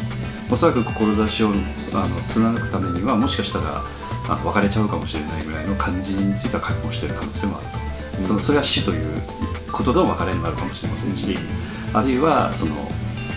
[0.55, 1.51] おそらく志を
[1.91, 3.83] あの貫くためにはもしかしたら
[4.29, 7.67] あの別れちゃうかもしれないぐらいの感じについては覚悟している可能性もある
[8.15, 9.21] と、そのそれは死という
[9.69, 11.37] ことの別れになるかもしれませんし、
[11.91, 12.73] あるいはその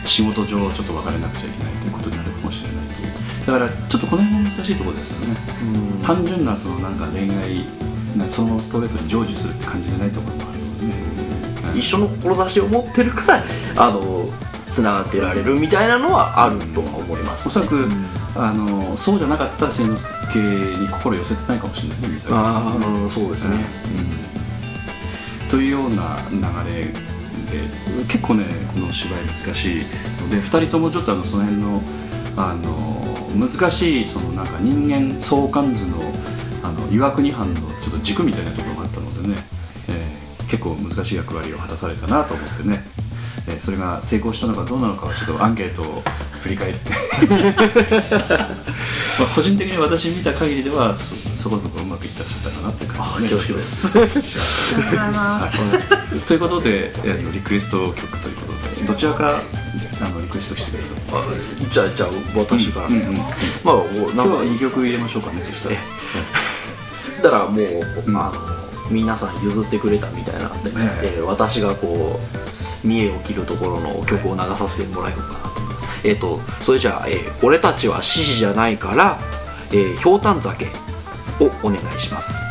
[0.05, 3.13] 仕事上ちょっと別れなくちゃいけないということになるかもしれないという。
[3.47, 5.37] だからちょっとこの辺も難しいところですよね、
[6.05, 7.67] 単純なそのなんか恋愛
[8.17, 10.95] なそのストレートに成就するって感じじゃないところもあるのでね、
[11.73, 11.79] うん。
[11.81, 14.31] 一緒の志を持ってるからあの
[14.69, 17.89] つながってられるみたいなのはあるとは思います、おそらく、
[18.37, 23.57] あのそうじゃなかったら清之助に心寄せてないかもしれないねああ、うん、そうですね、
[25.45, 25.49] うん。
[25.49, 26.93] というような流れで
[28.07, 29.85] 結構ねこの芝居難しい
[30.21, 31.83] ので2人ともちょっとあのその辺の
[32.37, 35.99] あの難しいそのなんか人間相関図の
[36.63, 39.37] あの岩国藩のちょっと軸みたいなところがあったのでね、
[39.89, 42.83] えー結構難しい役割を果たされたなと思ってね、
[43.49, 46.03] えーそれが成功したのかどうなのかはちょっとアンケートを
[46.41, 46.91] 振り返って。
[49.19, 53.99] まあ個人的に私見た限りではそそこそこうまくいってらっしゃったかなって感じがね恐縮です。
[53.99, 54.23] ありがとう
[54.91, 55.59] ございます。
[55.59, 55.65] は
[56.17, 56.21] い。
[56.21, 58.43] ということで、えーとリクエスト曲というこ
[58.77, 59.31] とでどちらから
[60.01, 60.77] あのリクエストしてく
[61.13, 63.23] ださいあじゃあじゃあ私からですか、うんうん。
[63.23, 64.13] まあもうなんか。
[64.15, 65.75] 今日は2曲入れましょうかねそしたら。
[65.75, 65.79] え
[67.23, 68.17] だからもう、うん。
[68.17, 68.59] あの
[68.91, 71.15] 皆さん譲ってくれたみたいなんで、ええ。
[71.19, 72.39] えー私がこう
[72.85, 79.19] 見栄を切るところの曲を流させてもらえようかなと思います、えっ、とそれじゃあ、えー俺たちは獅子じゃないから」
[79.71, 80.67] えー「ひょうたん酒」
[81.41, 82.48] をお願いします。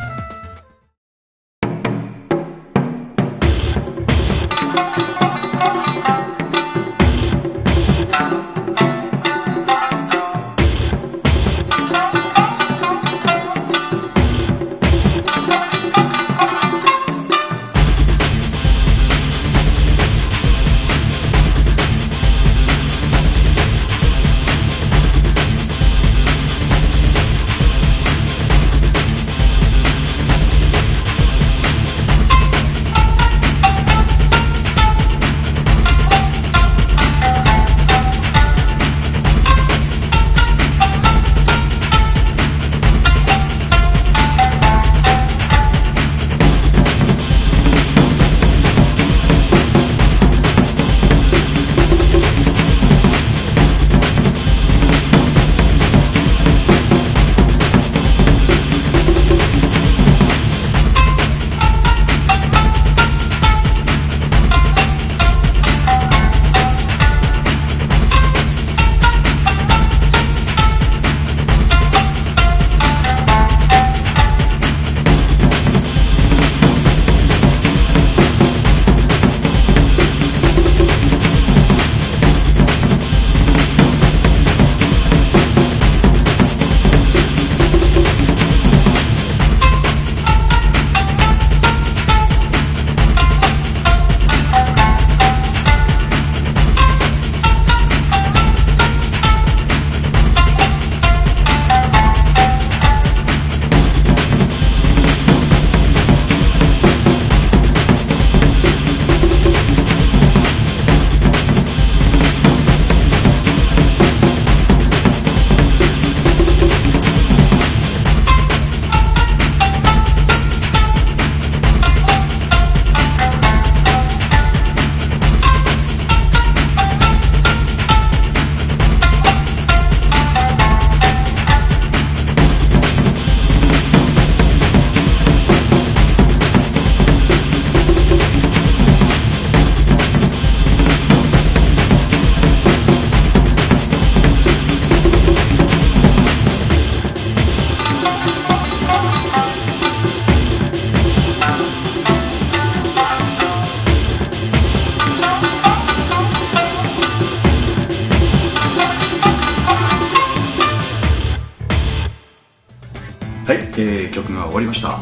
[163.77, 164.99] えー曲が終わりました、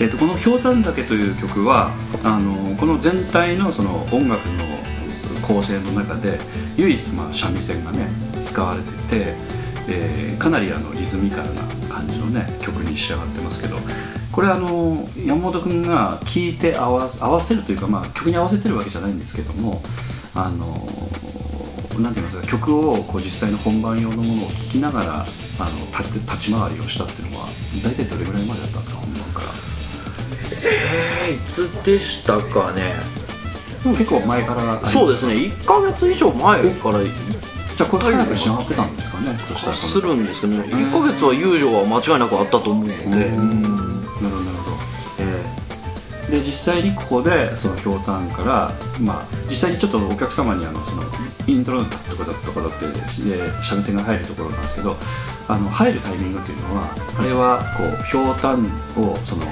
[0.00, 1.92] えー、とこの「氷山岳」という曲は
[2.24, 4.64] あのこの全体のその音楽の
[5.42, 6.38] 構成の中で
[6.76, 8.08] 唯一、まあ、三味線がね
[8.42, 9.34] 使われてて、
[9.88, 13.78] えーかなりあのリズミカルな感じのね曲に仕上がってますけど
[14.30, 19.80] これあの山本君が聴いて合わ合わせるというか、まあ、曲に合わせてるわけじゃないんですけども
[20.34, 20.86] あの
[22.00, 25.26] なんて言いますか曲をこう実際の本番用のものを聴きながら
[25.58, 27.48] あの立て立ち回りをしたっていうのは
[27.82, 29.46] 大体どれぐらいまでだったんですか本番から。
[30.62, 32.94] えー、いつでしたかね。
[33.84, 35.34] 結構前からそうですね。
[35.34, 36.98] 1ヶ月以上前から
[37.76, 43.75] じゃあこれ早く仕上がってたんですかねそしたらするんですけどね1ヶ月は友情は間違いなくあったと思うので、うん
[46.30, 51.02] で実際にここでそのひょうたんから、まあ、実際にちょっとお客様にあのその
[51.46, 52.92] イントロのところだところってで
[53.62, 54.96] 三味線が入るところなんですけど
[55.48, 58.64] あの入るタイミングっていうのはあれはこうひょうたん
[58.96, 59.46] をその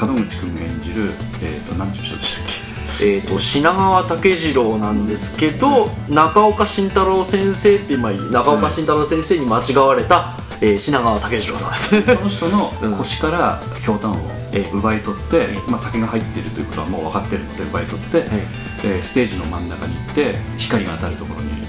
[0.00, 3.04] 門口君が演じる、えー、と何ていう人でしたっけ？
[3.04, 12.02] ーえーと品川武次郎なんですけど、中岡慎太郎先生って今中岡慎太郎先生に間違われた、えー品川武次郎さんです。
[12.02, 12.48] その人
[12.88, 15.70] の腰からひょうたんをええ奪い取って、ええ。
[15.70, 18.46] まあ、酒が入っているということはもう分かってるので奪い取って、え
[18.84, 19.00] え。
[19.00, 21.64] ーステージの真ん中に行って光が当たるところに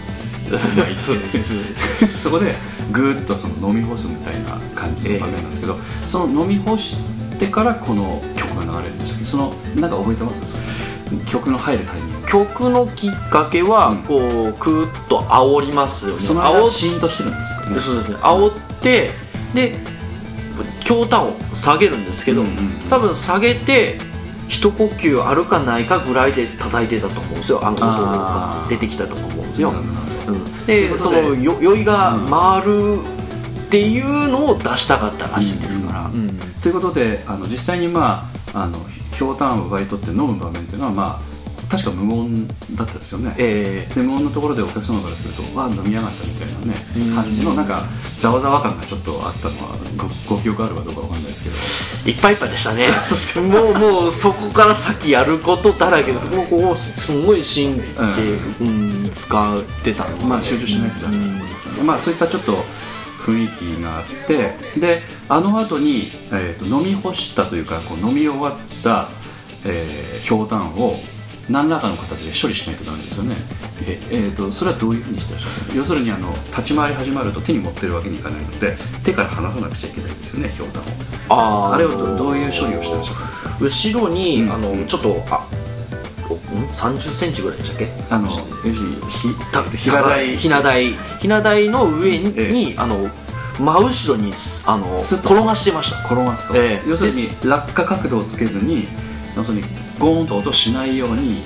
[0.97, 1.55] そうです。
[2.23, 2.55] そこで
[2.91, 6.97] ぐーっとその飲み干すみたいな感じの場面なんですけど、その飲み干し
[7.39, 10.55] てからこの曲が流れるんですそのなんか覚えてます？
[11.25, 12.27] 曲の入るタイミング。
[12.27, 13.97] 曲のきっかけは、うん。
[14.03, 16.19] こうクーッと煽りますよね。
[16.19, 17.81] その間シーンとしてるんですよね。
[17.81, 19.11] そうですね煽って
[19.53, 19.75] で
[20.85, 22.55] 強端を下げるんですけど、うんうん。
[22.89, 23.97] 多分下げて
[24.47, 32.99] 一呼吸あるかないかぐらいで叩いてたと思うんですよあの音が出てきたと思うんですよ、うん、でそのよ酔いが回る
[33.67, 38.23] っていうのを出したかったらしいんですから、うんということであの実際にま
[38.55, 41.34] ああのひょうたんを奪い取って飲む場面っていうのはまあ
[41.69, 43.35] 確か無言だったですよね。
[43.37, 46.75] えで無音のところでお客様からするとわあ飲みやがったみたいなね
[47.15, 47.83] 感じのなんか
[48.19, 49.77] ざわざわ感がちょっとあったのは
[50.27, 51.55] ごご記憶あるかどうかわかんないですけど。
[51.55, 52.89] ーいっぱいいっぱいでしたね。
[53.49, 56.29] もうもうそこから先やることだらけです。
[56.29, 59.09] もうここすすごい神経、うん。
[59.15, 62.51] 使ってたのまあ集中しないとダメなところですからねまあそういったちょっと
[63.25, 69.09] 雰囲気があってであの後に、えー、と飲み干したというかこう飲み終わった、
[69.65, 70.95] えー、ひょうたんを
[71.49, 73.35] 何らかの形で処理しないとダメですよね。
[73.87, 75.75] ええーとそれはどういうふうにしてらっしゃるの？
[75.75, 80.85] 要するにあの立ち回り始まると手に持ってるわけにいかないので手から離さなくちゃいけないんですよねひょうたんを。
[81.29, 81.75] あー。
[81.75, 83.57] あれをどどういう処理をしてらっしゃったんですか？
[83.59, 84.51] 後ろに、うん。
[84.51, 85.47] あのちょっとあ
[86.29, 87.87] おん30センチぐらいでしたっけ？
[88.09, 88.31] あの要
[88.73, 90.37] するにひたひな台。
[90.37, 90.93] ひな台。
[91.19, 93.09] ひな台の上に,、えあの
[93.59, 94.33] 真後ろに
[94.65, 95.99] あの転がしてました。
[96.05, 96.89] 転がすと、ええ。
[96.89, 98.87] 要するに落下角度をつけずに
[99.37, 99.63] 要するに
[99.99, 101.43] ゴーンと音しないように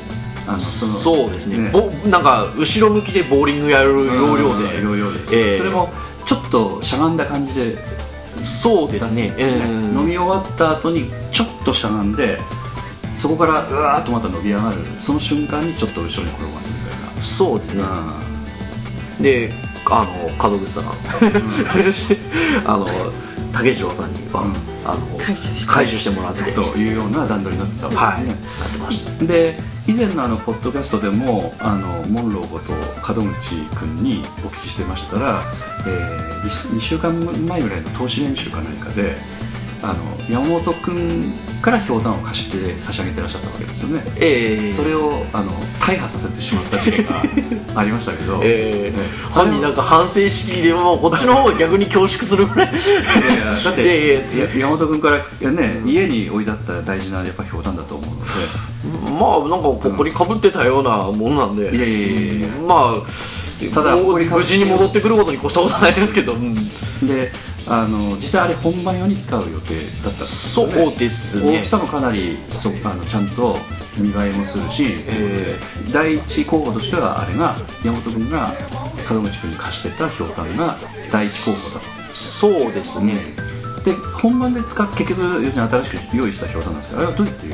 [0.48, 1.70] あののそうですね。
[1.72, 5.58] ぼなんか後ろ向きでボーリングやる要領で、うん要領です、ええ。
[5.58, 5.90] それも
[6.26, 7.78] ちょっとしゃがんだ感じで
[8.44, 9.30] そうですね。
[9.30, 9.66] 出すんですよね。
[9.66, 12.40] うん飲み終わった後にちょっとしゃがんで
[13.14, 14.78] そこからうわーっとまた伸び上がる。
[14.98, 17.22] その瞬間にちょっと後ろに転がすみたいな。
[17.22, 17.84] そうですね、
[19.20, 19.54] で
[19.86, 20.86] あの門口さん。
[20.88, 20.92] が
[22.66, 22.88] あの
[23.54, 24.54] 竹次郎さんには、うん。
[24.86, 25.72] あの回収して。
[25.72, 29.26] 回収してもらってというような段取りになってたわはいけですね、なってました。
[29.26, 29.58] で
[29.88, 32.74] 以前のあのポッドキャストでもあのモンローこと
[33.14, 35.42] 門口君にお聞きしてましたら、
[35.88, 37.12] えー、2週間
[37.48, 39.16] 前ぐらいの投資練習か何かで
[39.82, 39.96] あの
[40.30, 44.64] 山本君からひょうたんを貸して差し上げてらっしゃったわけですよね、ええ。
[44.64, 47.22] それをあの大破させてしまった事件が
[47.76, 48.50] ありましたけど、ええ。
[48.88, 49.32] ええ。
[49.32, 52.72] 本人なんか反省式でもうこっちの方が逆に恐縮するぐらい。
[52.72, 54.14] だっていやいや
[54.56, 55.10] や山本君か
[55.42, 58.70] ら、ね、家に置いてあった大事なやっぱひょうたんだと思うので。
[59.20, 62.48] まあなんかここにかぶってたようなもんなんで、いやいやいやいや。
[62.68, 66.56] まあただ無事に戻ってくることに越したことはないですけど、うん。
[67.06, 67.32] で
[67.70, 70.74] あの実際あれ本番用に使う予定だったんですよね。
[70.74, 71.60] そうですね。
[71.60, 73.58] 大きさもかなりそあのちゃんと
[73.98, 75.56] 見栄えもするし、え
[75.94, 77.56] 第一候補としてはあれが
[77.86, 78.52] 山本君が
[79.12, 80.78] 門口君に貸してたひょうたんが
[81.12, 82.16] 第一候補だと。
[82.16, 83.16] そうですね、
[83.86, 87.54] で本番で使っ結局要するに新しく用意したひょうたんなんですけどあれはどうやって用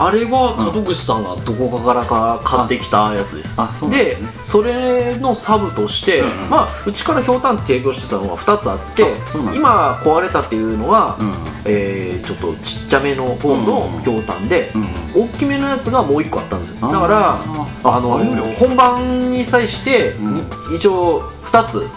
[0.00, 3.60] あれは門口さんがどこかからか買ってきたやつです。
[3.60, 6.50] あそうなんでですねそれのサブとして、うんうん。
[6.50, 9.58] まあうちからひょうたん提供してたのは2つあってあそうなんだ。
[9.58, 11.34] 今壊れたっていうのは、うん
[11.64, 14.88] えーちょっとちっちゃめの方のひょうたんで、うん
[15.24, 16.92] 大きめのやつがもう1個あったんですよ。
[16.92, 17.40] だから
[17.84, 18.66] あのあれより大きい。
[18.68, 20.10] 本番に際して、
[20.70, 21.88] う一応2つ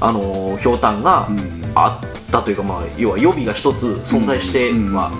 [0.00, 1.48] あのひょうたんがうん。
[1.74, 4.94] あったというか、まあ、要は予備が1つ存在してうん。
[4.94, 5.10] は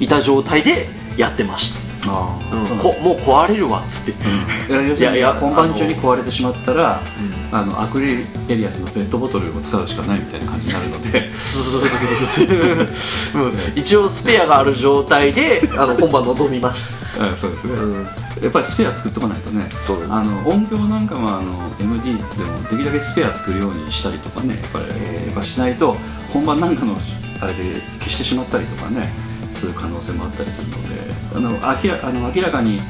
[0.00, 0.88] いた状態で
[1.18, 2.78] やってました、ああ、うん。
[3.02, 7.02] もう壊れるわっつって、いや要するに本番中に壊れてしまったら
[7.50, 11.32] あのアクリルエリアスのペットボトルを使うしかないみたいな感じになるので。
[11.32, 11.90] そうそうそう
[12.28, 12.94] そう。
[12.94, 13.56] そううん。
[13.74, 16.84] 一応スペアがある状態であの本番臨みまし
[17.18, 17.32] た。
[17.32, 18.04] あそうですね、うん。
[18.04, 20.06] やっぱりスペア作っとかないとねそう。
[20.08, 25.96] あの音響なんかもあの MD でもできるだけスペア作るようにしたりとかねやっぱり、ええやっぱしないと
[26.32, 26.96] 本番なんかの
[27.40, 29.08] あれで消してしまったりとかね
[29.50, 30.94] する可能性もあったりするので
[31.34, 32.80] あの明らあの明らかに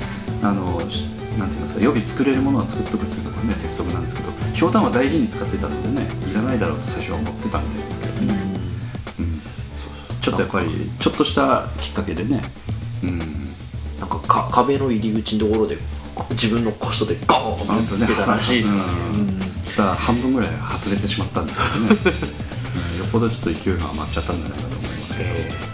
[0.42, 1.04] あのし
[1.38, 8.34] なんて言いますか予備作れるものは作っとくっていうのがね鉄則なんですけどひょうたんは大事に使ってたのでねいらないだろうと最初は思ってたみたいですけどね、
[9.20, 9.40] うん。
[10.20, 12.42] ちょっとやっぱりちょっとしたきっかけでね
[13.04, 13.18] うん。
[14.00, 15.78] なんかか壁の入り口のところで
[16.30, 18.80] 自分のコストでゴーンとつけたらしいですね。
[18.80, 19.38] うん。
[19.38, 22.00] だから半分ぐらい外れてしまったんですけどね、
[22.94, 22.98] うん。
[22.98, 25.67] よっぽどちょっと勢いが余っちゃったんじゃないかと思いますけど、え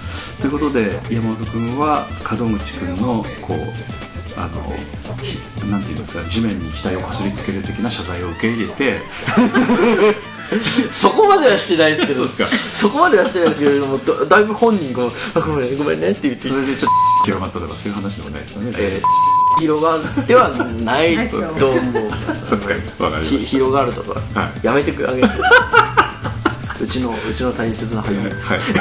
[0.44, 2.06] ということで山本君は
[2.38, 3.58] 門口君のこう
[4.36, 4.76] あの
[5.22, 5.38] ひ
[5.70, 8.98] なんて言いますか地面に額をかすりつける的な謝罪を受け入れて
[10.92, 16.48] そこまではしてないですけどそこまではしてないですけれどもだだいぶ本人があ「ごめんごめんね」って言って。
[16.48, 21.16] そ、れでちょっと広まったとかそういう話でもないですよね、えー広がってはない。
[21.16, 22.00] ですないどうも。
[22.42, 22.66] そうです
[22.98, 23.04] か。
[23.04, 24.66] わかりまひし広がるとか、はい。
[24.66, 25.28] やめてくあげて。
[26.80, 28.32] うちのうちの大切なた励みはい。
[28.32, 28.72] です、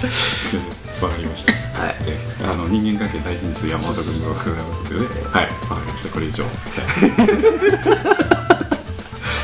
[1.02, 1.52] わかりました。
[1.82, 1.94] はい。
[2.06, 5.06] えあの人間関係大事にする山本君でございますのでね。
[5.30, 5.44] はい。
[5.44, 6.08] わかりました。
[6.08, 6.44] これ以上。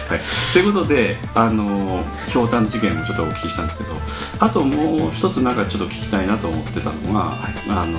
[0.09, 0.21] はい、
[0.53, 3.91] ということであのひょうたん事件もちょっとお聞きしたんですけど
[4.39, 7.33] あともう一つなんかちょっと聞きたいなと思ってたのが、
[7.69, 7.99] あの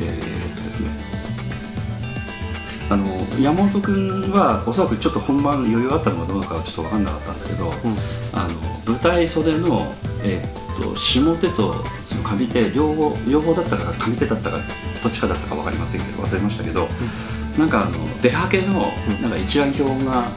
[0.00, 0.88] えーっとですね。
[2.90, 3.06] あの
[3.38, 7.72] 山本君はおそらくちょっと本番余裕あったのかどうかはちょっと分かんなかったんですけど、
[8.32, 8.54] あの
[8.86, 14.58] 舞台袖の、えーと下手とその上手両方両方だったか上手だったか
[15.02, 16.88] どっちかだったか分かりませんけど忘れましたけど、
[17.58, 19.30] なんかあの出はけのなん。
[19.30, 20.28] か一覧表が、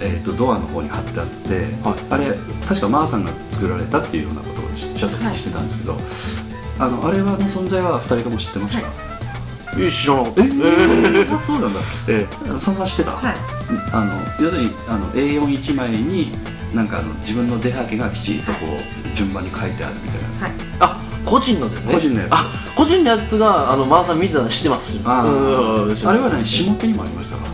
[0.00, 1.98] えー、とドアの方に貼ってあって、はい。
[2.10, 2.34] あれ
[2.66, 5.96] 確かマーさんが作られたっていうようなことをちっとお聞きしてたんですけど、
[6.78, 8.92] あのあれはの存在は2人とも知ってました、は
[9.78, 10.42] え知らなかった。
[10.42, 13.34] えー、そうなんだ、えー、そんな知ってた、はい
[13.92, 16.32] あの要するにあの A41 枚に
[16.74, 20.46] なんかあの自分の出はけがきちりとこう順番に書いてあるみたいな。
[20.46, 20.52] はい。
[20.80, 21.92] あ個人のでね。
[21.92, 22.30] 個人のやつ。
[22.32, 22.46] あ
[22.76, 25.00] 個人のやつがあのマーさん見てたの知ってます？
[25.04, 25.28] あう
[25.88, 27.44] んーあれはね下手にもありましたか？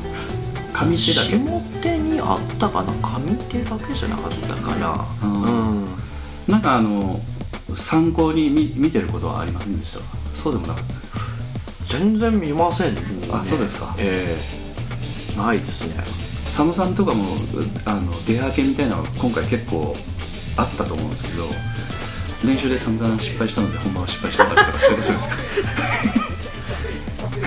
[0.87, 1.39] 上手だけ。
[1.39, 2.93] 下手にあったかな？
[3.03, 5.43] 上手だけじゃなかったかなうん。
[5.43, 5.89] うん。
[6.49, 7.21] なんかあの
[7.75, 10.05] 参考に見見てることはありませんでしたか？
[10.33, 11.11] そうでもなかったです。
[11.99, 13.03] 全然見ませんね。
[13.31, 13.95] あそうですか。
[13.99, 14.39] え
[15.37, 15.37] え。
[15.37, 16.03] ないですね
[16.51, 17.39] 佐野さんとかもう
[17.85, 19.95] あの出はけみたいなのが今回結構
[20.57, 21.47] あったと思うんですけど
[22.45, 25.37] 練習で散々失敗したので本番は失敗したかったとかそういうことですか？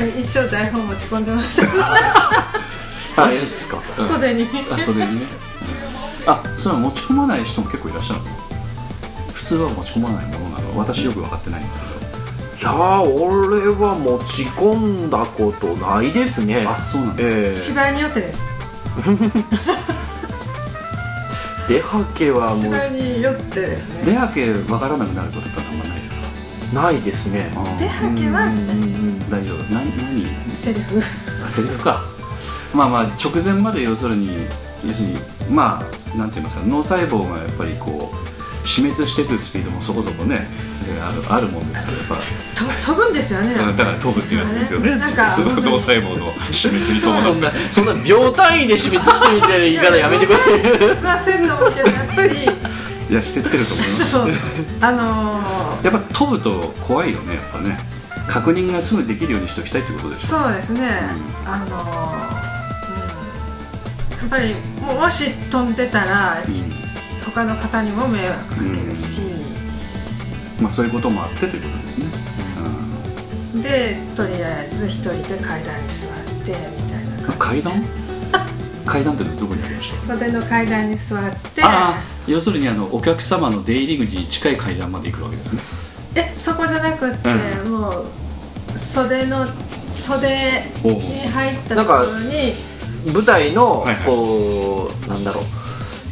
[0.01, 1.63] え 一応台本持ち込んでました。
[3.27, 3.77] マジっすか。
[4.07, 4.47] 袖に。
[4.71, 5.21] あそれにね、
[6.25, 6.31] うん。
[6.31, 8.25] あそれは持ち込まない人も結構いらっしゃるの？
[9.33, 10.77] 普通は持ち込まないものなの？
[10.77, 11.91] 私よく分かってないんですけど。
[11.91, 16.65] いやー俺は持ち込んだことないですね。
[16.67, 17.23] あそうなんだ。
[17.23, 17.51] ええ。
[17.51, 18.43] 芝居によってです
[21.67, 24.03] 出はけはも芝居によってですね。
[24.05, 26.19] 出はけ分からなくなることってあんまないですか？
[26.71, 27.51] うないですね。
[27.79, 29.73] 出はけはうん大丈大丈夫。
[29.73, 30.27] な何？
[30.49, 30.97] 夫セリフ。
[31.45, 32.03] あセリフか。
[32.73, 34.45] まあまあ直前まで要するに
[34.85, 35.17] 要するに
[35.49, 35.81] ま
[36.13, 36.63] あなんて言いますか？
[36.67, 38.17] 脳細胞がやっぱりこう
[38.63, 40.47] 死滅していくスピードもそこそこね
[40.87, 42.15] えーあるあるもんですからやっぱ。
[42.15, 44.95] と飛ぶんですよねだから飛ぶっていうやつですよね。
[44.95, 50.59] なんかすごく脳細胞の死滅に伴そんなそんな秒単位で死滅してみたいな言い方やめてください。
[50.59, 52.29] 普通はせんと思うけどやっぱり。
[53.09, 54.85] いやしてってると思います。
[54.85, 55.85] あのー。
[55.85, 57.77] やっぱ飛ぶと怖いよねやっぱね。
[58.27, 60.79] 確認がすぐできるようにしておきたいってことですよそうですね、
[61.45, 62.33] うあのー。
[64.13, 66.82] うん、やっぱりももし飛んでたらうん
[67.25, 69.21] 他の方にも迷惑かけるし、
[70.61, 72.05] まあそういうこともあってということですね、
[73.61, 76.13] でとりあえず一人で階段に座っ
[76.45, 77.73] てみたいなうん、階段？
[78.85, 80.13] 階段ってどこにありました？
[80.15, 81.19] 袖の階段に座っ
[81.53, 81.63] て。
[81.63, 85.61] ああ要するにあのお客様の出入り口に近い階段まで行くわけですね。
[86.15, 87.29] えそこじゃなくって、
[87.65, 89.45] うもう袖の
[89.89, 92.53] 袖に入ったところに。
[93.13, 94.05] 舞台のはいはい。
[94.05, 95.43] こうなんだろう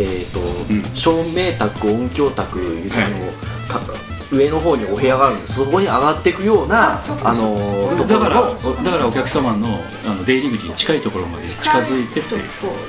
[0.03, 0.39] えっ、と、
[0.73, 0.83] ん。
[0.93, 3.33] 照明卓音響卓いうあの、はい。
[3.67, 9.67] か上の方にお部屋があるんですそこに上がっていくようなあのだからのだからお客様の
[10.05, 12.35] あの出入り口に近いところまで近づいてって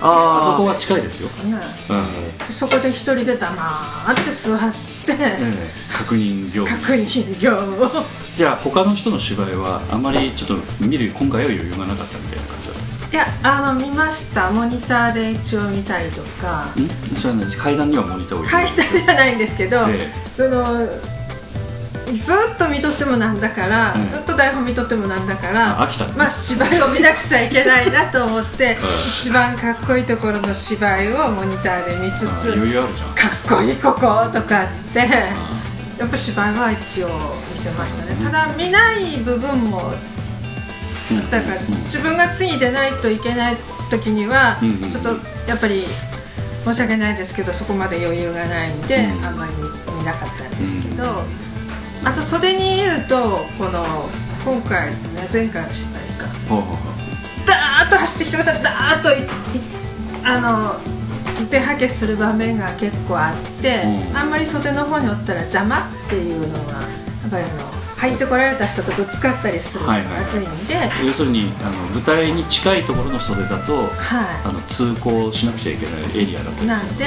[0.01, 1.59] ああそこは近いですよ、ね。
[1.91, 2.39] うん。
[2.39, 4.61] でそこで一人で黙って座っ
[5.05, 5.71] て、ええ。
[5.93, 6.81] 確認業務。
[6.83, 7.59] 確認業
[8.37, 12.62] じゃあ他の人の芝居はあまりちょっと見る今回は余裕がなかったみたいな感じ
[13.13, 14.51] いやあの見ました。
[14.51, 16.73] モニターで一応見たりとか。
[16.77, 17.15] ん？
[17.15, 17.59] それは何です。
[17.59, 20.65] 階段にはモニターを置いて返したじゃないんですけど、えその
[22.23, 26.11] ずっと見とってもなんだから、うんずっと台本見とってもなんだからあ飽きたの？
[26.13, 28.79] ねまあ、芝居を見なくちゃいけないなと思って、
[29.21, 33.09] 一番かっこいいところの芝居をモニターで見つあつ余裕あるじゃん。
[33.11, 34.01] かっこいいここ
[34.33, 35.01] とかって
[35.99, 37.09] やっぱ芝居は一応
[37.55, 38.17] 見てましたね。
[38.25, 39.93] ただ見ない部分も
[41.30, 43.57] だから自分が次出ないといけない
[43.90, 44.57] 時には
[44.90, 45.11] ちょっと
[45.48, 45.84] やっぱり
[46.64, 49.24] 申し訳ないですけどそこまで余裕がないんでうん。
[49.24, 49.62] あんまり見
[49.98, 51.22] 見なかったんですけど
[52.05, 54.09] あと袖にいるとこの
[54.44, 54.96] 今回ね
[55.32, 56.26] 前回の芝居か。
[57.46, 59.26] ダーッと走ってきてまたダーッといい
[60.24, 60.80] あの
[61.50, 64.16] 出はけする場面が結構あって、うん。
[64.16, 66.78] あんまり袖の方におったら邪魔っていうのがや
[67.26, 67.72] っぱりあの
[68.03, 70.20] 入ってこられた人とぶつかったりするのがはいはい。
[70.22, 70.74] まずいんで、
[71.07, 73.88] 要するにあの舞台に近いところの袖だとはい。
[74.44, 77.05] あの通行しなくちゃいけないエリアだったりするなんで、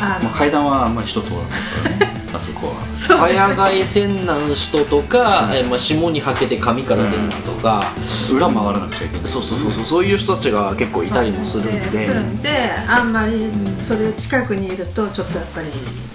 [0.00, 1.56] あのまあ、階段はあんまり人通らないか
[2.04, 2.74] らね あそこは。
[2.92, 7.92] 早替え線なん人とか、えーまあ、霜にはけて髪から出るのとか、
[8.32, 9.28] 裏回らなくちゃいけない。
[9.28, 9.84] そうそうそうそう。
[9.84, 11.98] そういう人たちが結構いたりもするんで。
[11.98, 12.50] するんで
[12.88, 15.68] あんまりそれ近くにいるとちょっとやっぱり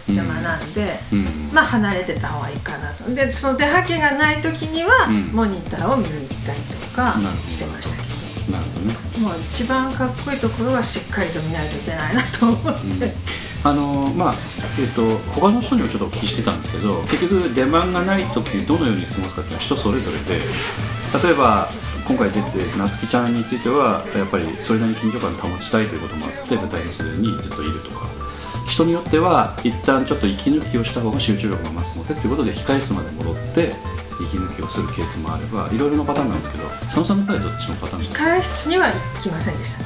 [0.08, 1.26] 邪魔なんで、うん。
[1.54, 3.14] まあ離れてた方がいいかなと。
[3.14, 5.24] でその出はけがない時には、うん。
[5.34, 7.16] モニターを見に行ったりとか
[7.50, 8.94] してましたけなるほどね。
[9.16, 13.14] どもう一番かっこいいところはしっかりと見ないといけないなと思って、
[13.66, 14.36] あのまあ
[14.80, 20.40] えっと他の人にもちょっとお聞きしてたんですけど結局出番がない時どのように過ごすかっていうのは人それぞれで
[21.24, 21.68] 例えば
[22.08, 28.06] 今回出て夏希ちゃんについてはやっぱりそれなりに緊張感を保ちたいということもあって舞台の袖にずっといるとか。
[28.68, 33.76] 人によっては一旦ちょっと息抜きをした方が集中力が増すのでということで控室まで戻って
[34.20, 38.24] 息抜きをするケースもあればいろいろなパターンなんですけど佐野さんの場合はどっちのパターンですか？
[38.24, 39.86] 控室には行きませんでしたね。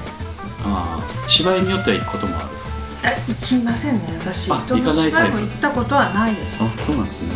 [0.63, 2.47] ああ芝居によっては行くこともある
[3.03, 4.01] あ行きませんね。
[4.19, 5.27] 私あ行かないタイプ。
[5.27, 6.57] 芝居も行ったことはないです。
[6.61, 7.29] あそうなんですね、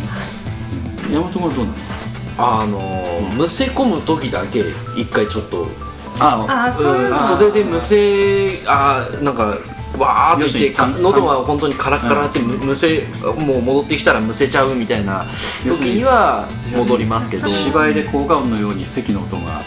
[1.08, 1.78] うん、山本君はどうなの
[2.36, 4.64] あのーむせ込む時だけ
[4.98, 5.68] 一回ちょっと。
[6.20, 7.08] ああそういうの。
[7.10, 9.58] うんは袖でむせあーなんか
[9.98, 13.06] わーって喉が本当にカラッカラってむむせ
[13.38, 15.26] もう戻ってきたらむせちゃうみたいな
[15.64, 17.48] 時には戻りますけど。
[17.48, 19.62] 芝居で効果音のように席の音が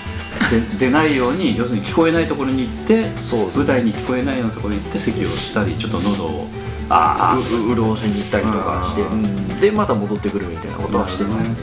[0.78, 6.46] 出出ないように要するに聞こえないところに行ってそう舞台に聞こえないようなところに行って席をしたりちょっと喉を
[6.88, 11.56] あうう潤しに行ったりとかして、でまた戻ってくるみたいなことはしてますね。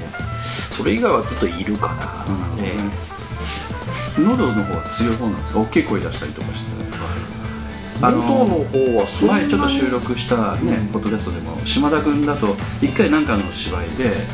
[0.75, 2.25] それ以外はずっといるかな、あ、
[2.59, 2.75] え
[4.19, 5.59] 喉の方は強い方なんですか？
[5.61, 6.71] 大きい声出したりとかして
[8.01, 14.27] え喉の方はそ前ちょっと収録したね、ポッドキャストでも島田君だと一回なんかの芝居で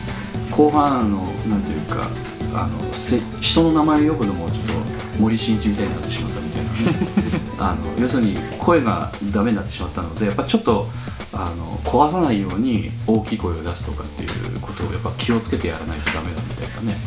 [0.49, 2.07] 後半のなんていうか
[2.53, 4.73] あのせ人の名前を呼ぶのもちょっと
[5.19, 7.39] 森進一みたいになってしまったみたいなね。
[7.59, 10.87] あの要するに声がダメになってしまったのでやっぱちょっと
[11.33, 16.97] あの壊さないように大きい声を出すとかっていうことをやっぱ気をつけてやらないとダメだみたいなね。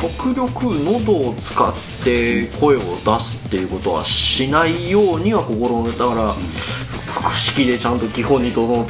[0.00, 1.74] 極力喉を使っ
[2.04, 6.34] て声を出すっていうことはしないようには心がけだから、
[7.12, 8.86] 腹式でちゃんと基本にとの、っ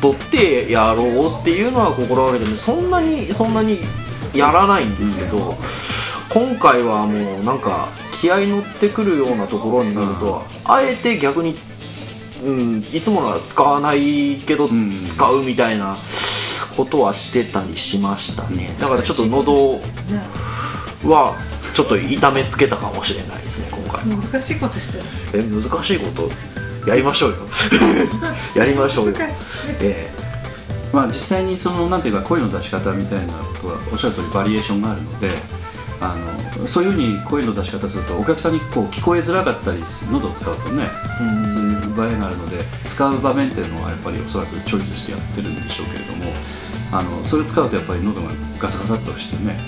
[0.00, 2.56] とってやろうっていうのは心がけてる。
[2.56, 3.80] そんなにそんなに
[4.34, 5.56] やらないんですけど、
[6.28, 11.56] 今回はもうなんか気合い乗ってくるようなところになると、あえて逆に、
[12.44, 14.90] うん、いつものは使わないけどん。
[15.06, 15.96] 使うみたいな
[16.76, 18.74] ことはしてたりしましたね。
[18.80, 19.80] だからちょっと喉
[21.04, 21.34] は
[21.74, 24.04] ちょっと痛めつけたかもしれないですね今回。
[24.06, 25.04] 難しいことしてる。
[25.34, 26.30] え難しいこと？
[26.88, 27.36] やりましょうよ。
[28.56, 29.12] やりましょうよ。
[29.16, 29.76] 難しい。
[29.80, 30.10] え
[30.94, 35.30] まあ、実際にそのなんていうか声の出し方みたいなことはおっしゃる通りバリエーションがあるので
[36.00, 36.16] あ
[36.60, 40.88] のそういうふうに声の出し方するとお客さんにこう聞こえづらかったりす喉を使うとね、
[41.20, 41.46] うん。
[41.46, 46.32] そういう場合があるので使う場面っていうのはやっぱりおそらくチョイスしてやってるんでしょうけれども
[46.92, 48.28] あのそれを使うとやっぱり喉が
[48.58, 49.58] ガサガサっとしてね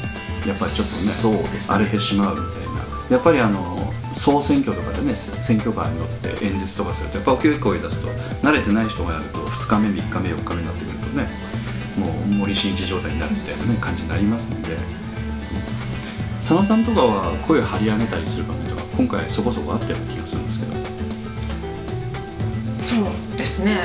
[0.47, 1.75] やっぱりちょっとねそうですね。
[1.77, 2.77] 荒れてしまうみたいな。
[3.11, 3.77] やっぱりあの
[4.13, 8.09] 総選挙とかでね選挙カーに乗って演説とかするとやっぱ大きい声出すと
[8.43, 10.99] 慣れてない人がやると2日目3日目4日目になってくる。
[10.99, 11.27] とね
[11.99, 15.07] もう森進一状態になるみたいな、ね、感じになりますので、うん
[16.47, 20.73] 佐野さんとかは声を張り上げたりする場面とか今回そこそこあったような気がするんですけど、
[22.79, 22.95] そ
[23.35, 23.81] うですね、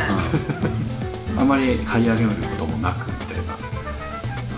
[1.35, 3.53] あまり張り上げることもなくみたいな。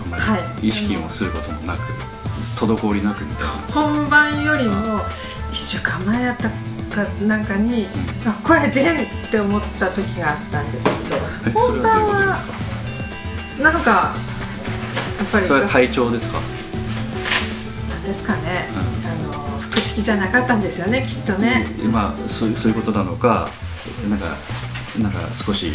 [0.04, 1.80] あんまはり意識をすることもなく、
[2.26, 3.52] 滞りなくみたいな。
[3.72, 6.50] 本番よりも1週間前やった
[6.94, 7.88] かなんかに、
[8.26, 11.16] あ声出んって思った時があったんですけど
[11.46, 12.36] えそれは
[13.60, 16.40] なんかやっぱりそれは体調ですか？
[17.88, 18.68] なんですかね、
[19.06, 19.32] あの
[19.70, 23.48] 腹式じゃなかったんですよねきっとね、まあそういうそういうことなのか
[24.10, 24.26] なんか
[25.00, 25.72] なんか少し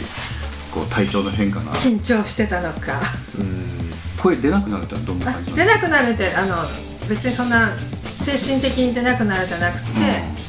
[0.71, 1.73] こう体調の変化が。
[1.73, 3.01] 緊張してたのか。
[4.21, 6.55] 声出なくなるってどんなあ感じ出なくなるってあの
[7.07, 7.69] 別にそんな
[8.03, 9.87] 精神的に出なくなるじゃなくて、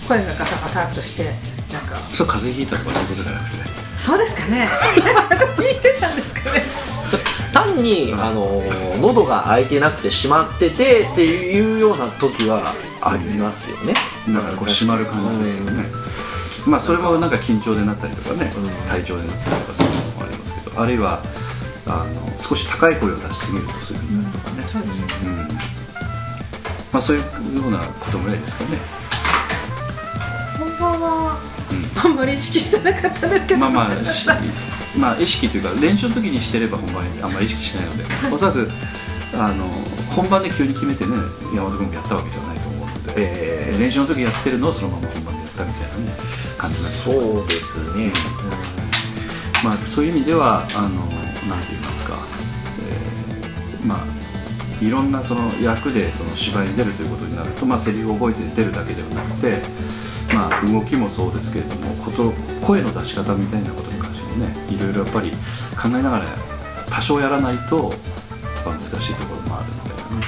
[0.05, 1.25] う声がガサガサっとして
[1.73, 1.97] なんか。
[2.13, 3.57] それ風邪ひいたとかそういうことじゃなくて？
[3.97, 4.69] そうですかね。
[5.57, 6.65] 聞いてたんですかね
[7.65, 8.63] 単に、あの
[9.01, 13.95] 喉が開いてなくて閉まっててっていうような時はありますよね。
[14.29, 15.85] なんかこう締まる感じですよね、
[16.67, 18.53] まあそれもなんか緊張でなったりとかね、
[18.89, 21.23] 体調でなったりとかそういうのもありますけどあるいは
[21.87, 25.07] あの少し高い声を出しすぎるとそういうふうになるとかね、そうですね。
[25.25, 25.49] うん。
[26.93, 28.79] まあそういうようなことぐらいですかね。
[30.59, 31.39] 本番は、
[32.05, 33.61] あんまり意識してなかったんですけど。
[33.61, 33.91] まあまあ
[34.99, 38.71] まあ意識というか練習の時にしてれば本番にあんまり意識しないので おそらく
[39.35, 39.65] あの
[40.11, 41.17] 本番で急に決めてね
[41.55, 46.17] 山本君もやったわけじゃないと思うので、え練習の時やってるのをそのまま本番でやったみたいなね
[46.59, 46.99] 感じなんで。
[46.99, 48.13] しょうかそうですね、
[49.63, 52.15] まあ、そういう意味ではあのなんて言いますか、
[52.89, 54.21] えーまあ
[54.83, 59.59] いろんなその役でその芝居に出るということになると、まあ、セリフを覚えて出るだけではなくて、
[60.35, 62.33] まあ、動きもそうですけれどもこと
[62.67, 66.25] 声の出し方みたいなことに関ねいろいろやっぱり考えながら
[66.91, 70.27] 多少やらないとやっぱ難しいところもあるみたいなね、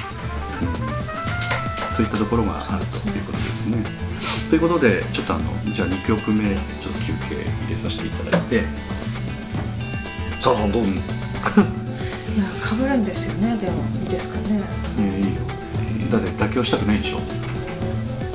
[1.89, 3.83] うん、といったところがあるということですね。
[4.49, 8.63] ということでちょっとあのじゃあ2曲目ちょっと休憩入れさせていただいて。
[10.43, 11.01] さんどうぞ、 いや
[12.61, 13.55] かぶるんですよね。
[13.55, 14.61] でもいいですかね。
[14.99, 15.41] えーいいよ。
[16.11, 17.19] だって妥協したくないでしょ。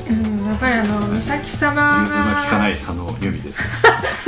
[0.08, 2.00] うんやっぱりあの美咲様が。
[2.00, 3.68] 融通が利かない佐野由美ですか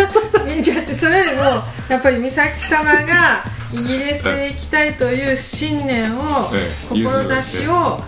[0.63, 1.43] じゃってそれよりも
[1.89, 8.01] やっぱり美咲様がイギリスへ行きたいという信念をええ志を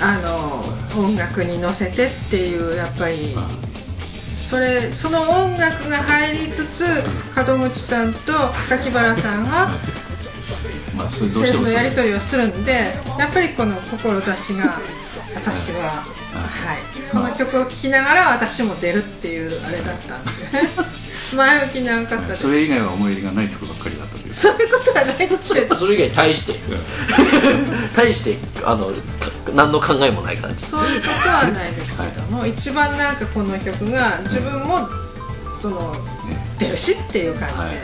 [0.00, 0.64] あの
[1.02, 3.36] 音楽に乗せてっていうやっぱり
[4.32, 6.84] それその音楽が入りつつ
[7.36, 9.70] 門口さんと榊原さんは
[10.96, 14.80] まあそれどうセリフのやり取りをするんでやっぱりこの志が
[15.34, 20.30] 私は、はい、この曲を聴きながら私も出るっていうあれだったんで
[21.36, 22.42] 前置き長かったです。
[22.42, 24.34] それ以外は思い入れがない曲ばっかりだったという。
[24.34, 25.54] そういうことはないです。
[25.54, 26.60] けどそれ以外に対して。
[27.94, 28.92] 対してあのか
[29.54, 30.64] 何の考えもない感じ。
[30.66, 34.88] そういうことはないですけども、一番なんかこの曲が自分も
[35.60, 35.94] その
[36.58, 37.76] 出るしっていう感じで、はい。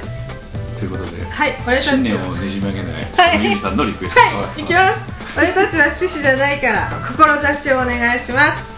[0.78, 3.38] ということではい、俺たち信念をねじ曲げないはい。
[3.38, 4.20] ミミさんのリクエスト。
[4.36, 5.16] はい、行きます。
[5.38, 8.76] 俺たちは獅子じゃないから志をお願いします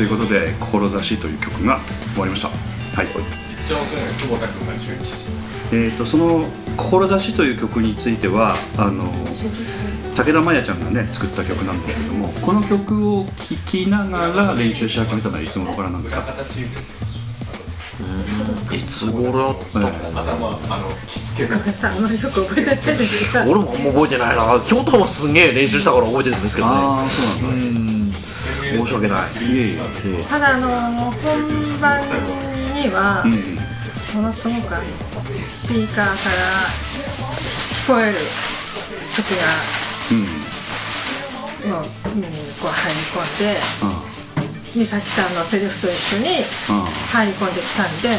[0.00, 1.78] ということで「志」という曲が
[2.14, 2.48] 終わりました。
[2.48, 2.54] は
[3.02, 3.06] い。
[3.06, 3.76] 一応
[4.18, 5.26] 久保田君が中日
[5.72, 6.46] えー、とその
[6.78, 9.12] 「志」という曲についてはあの
[10.16, 16.22] 武田真弥ちゃんがね作った曲なんですけどもこの曲を聴きながら練習し始めたのはいつ頃からなんですか？
[16.22, 16.60] 形
[18.74, 20.22] いつ頃だったのかな。
[20.22, 21.78] 頭あの着付けのごめんな。
[21.78, 23.42] さいあんまりよく覚えてないですが。
[23.44, 24.60] 俺もあんま覚えてないな。
[24.66, 27.89] 京都もすげえ練習したから覚えてるんですけどね
[28.78, 29.44] 申し訳ない。
[29.44, 30.22] いえいえ。
[30.28, 30.68] ただあの
[31.12, 31.20] 本
[31.80, 33.58] 番にはうんうん
[34.14, 34.84] ものすごくあの
[35.42, 36.06] スピーカーから
[37.86, 38.16] 聞こえる
[39.14, 39.34] 時
[40.12, 40.14] う
[41.68, 41.70] ん。
[41.70, 44.02] がもう耳にこう入り込んであ
[44.74, 46.26] 美咲さんのセリフと一緒に
[46.70, 48.18] あ入り込んできたんで。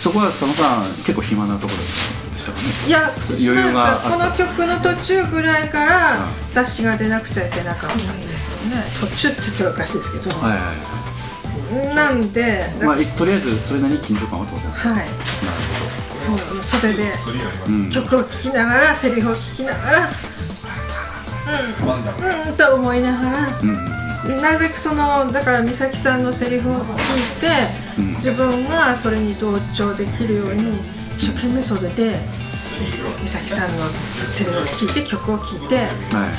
[0.00, 2.14] そこは佐野さん結構暇なところです
[2.50, 2.62] よね。
[2.86, 6.16] いや余裕がこの曲の途中ぐらいから
[6.52, 8.82] 私が出なくちゃいけなかったんですよね。
[9.00, 10.76] 途中って言ったらおかしいですけど、はいはいはい。
[11.94, 15.08] なんで、まあ、とりあえずそれなりに緊張感は当然なるはい
[16.28, 17.12] もう袖で
[17.92, 20.02] 曲を聴きながらセリフを聞きながらう
[22.46, 22.50] ん。
[22.50, 23.84] うんと思いながらうん。
[24.42, 26.86] なるべくそのだから美咲さんのセリフを聞い
[27.40, 27.46] て、
[27.98, 28.08] うん。
[28.14, 30.78] 自分がそれに同調できるように
[31.30, 32.16] 一生懸命袖で
[33.22, 36.30] 美咲さんのセリフを聞いて曲を聞いてはい。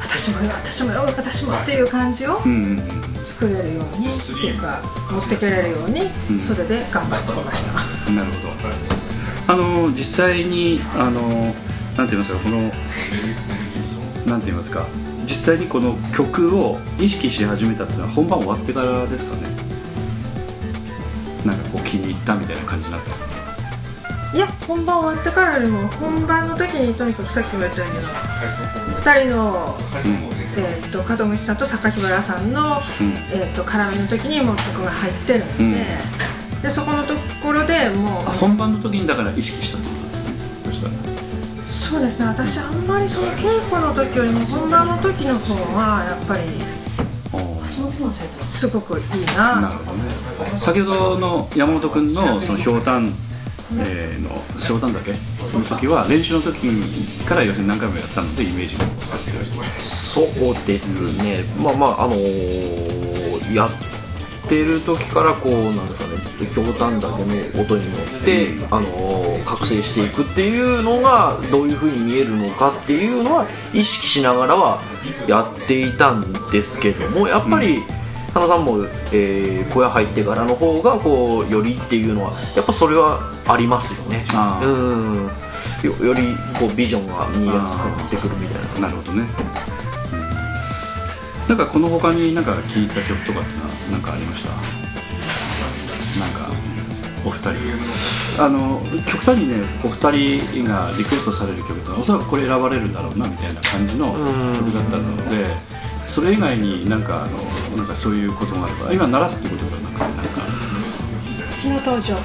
[0.00, 3.24] 私私もよ私もよ私もっていう感じをうんうんうん。
[3.24, 6.40] 作れるようにっていうか持ってけれるようにうん。
[6.40, 8.50] それで頑張ってました、なるほど。
[9.52, 11.20] あの実際にあの
[11.96, 12.62] なんて言いますかこの
[14.26, 14.86] なんて言いますか
[15.24, 19.42] 実際にこの曲を意識し始めたっていうのは本番終わってからですかね。
[21.44, 23.29] なんかこう気に入ったみたいな感じになった
[24.32, 27.98] いや本番終わってからよりも本番の時にとにかくさっきも言ったように
[28.96, 29.76] 2人の、
[30.56, 33.12] えー、と門口さんと榊原さんの、うん。
[33.32, 35.66] えー、と絡みの時にもう曲が入ってるので,、う
[36.58, 36.62] ん。
[36.62, 40.34] でそこのところでもうあ本番の時にだから意識したってことですね。
[40.64, 40.94] そしたら。
[41.64, 46.42] そうですね私あんまりその稽古の時よりも本番の時の方がやっぱり
[48.42, 49.60] すごくいいな。
[49.60, 50.58] なるほどね。
[50.58, 53.12] 先ほどの山本君のそのひょうたん、
[53.78, 56.68] えーのひょうたんだけの時は練習の時
[57.24, 59.30] から要するに何回もやったのでイメージがあって
[59.80, 63.70] そうですね、まあまああのーやっ
[64.48, 74.80] てる時からこうなんですかねひょうたんだけの音に乗って、あのー覚醒していくっていうのがどういう風に見えるのかっていうのは意識しながらは
[75.26, 77.99] やっていたんですけどもやっぱり、佐野
[78.32, 84.24] さんも、えー小屋入ってからの方がこうよりっていうのはやっぱそれはありますよね。
[84.62, 85.30] うん。
[85.82, 88.88] よよりこうビジョンが見えやすくなってくるみたいな。
[88.88, 89.28] なるほどね、
[91.48, 94.50] なんかこの他になんか聴いた曲とかっていうのは何かありました？
[96.20, 96.50] なんか
[97.24, 105.46] お二人あの極端にねお二人がリクエストされる曲ってのはおそらくこれ選ばれるだろうなみたいな感じの曲だったので
[106.10, 107.38] それ以外になんかあの
[107.76, 110.40] なんかそういうことがあれば今鳴らすってことがなんかなんか。
[111.56, 112.16] 日の登場。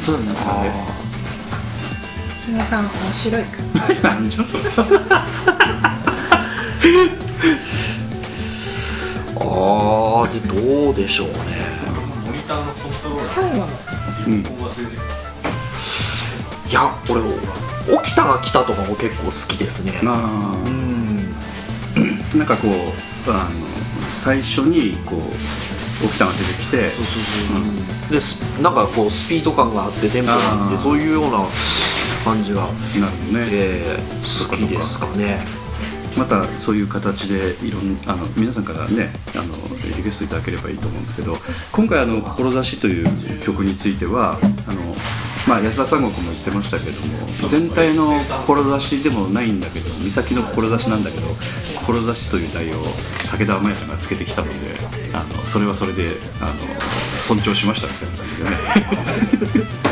[0.00, 0.70] そうだなぜ
[2.46, 3.58] 日野さん面白いか。
[4.16, 4.62] 何じゃそれ。
[9.40, 11.34] ああでどうでしょうね。
[12.24, 13.68] モニターのコントローラー最後の。
[14.26, 14.40] うん
[16.66, 17.20] いや俺
[18.02, 20.00] 起きたが来たとかも結構好きですね。
[20.02, 20.66] あー。
[20.66, 20.87] うん
[22.34, 23.68] なんかこうあの
[24.08, 25.18] 最初にこう
[26.04, 30.78] 沖田が出てきてそうそうそう、ですなんかこうスピード感があってテンポがあってあー。
[30.78, 31.38] そういうような
[32.24, 35.38] 感じが、なるほどね、えー好きですかね。
[36.16, 39.54] またそういう形でいろんあの皆さんからねあの
[39.96, 41.36] リクエストいただければいいと思うんですけど
[41.70, 44.96] 今回あの「志」という曲についてはあの、
[45.48, 51.26] まあ、安田三国も言ってましたけども全体の志でもないんだけど美咲の志なんだけど
[51.86, 52.82] 志という題を
[53.30, 54.54] 武田真弥ちゃんがつけてきたので
[55.14, 56.10] あのそれはそれで
[56.42, 56.52] あの
[57.22, 59.68] 尊重しましたみたいな感じでね。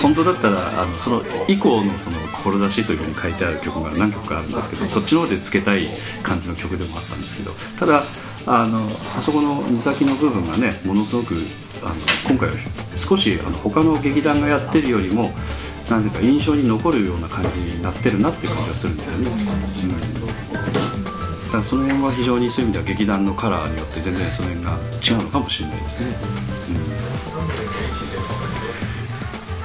[0.00, 5.88] 本当だったらあのその以降のその志というふうに書いてある曲が何曲かあるんですけどそっちの方でつけたい
[6.22, 8.04] 感じの曲でもあったんですけどただ
[8.46, 11.34] あのあそこの岬の部分がねものすごく
[11.82, 11.94] あの
[12.28, 12.54] 今回は
[12.96, 15.32] 少しあの他の劇団がやってるよりも
[15.88, 19.16] なんていうか印象に残るような感じになってるなっていう感じがするんだよね。
[19.16, 19.90] うん。
[19.90, 26.16] だからその辺は非常にそういう意味では劇団のカラーによって全然その辺が違うのかもしれないですね。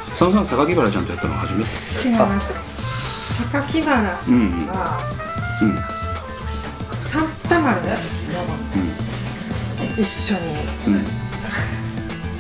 [0.10, 1.70] 佐野さん榊原ちゃんとやったのは初めて
[2.08, 2.54] 違います。
[3.52, 4.98] 榊原さんは、
[5.62, 5.80] うん
[7.00, 8.02] サンタマルの時
[8.76, 8.88] うん。
[8.88, 10.40] も一緒に。
[10.88, 11.06] うん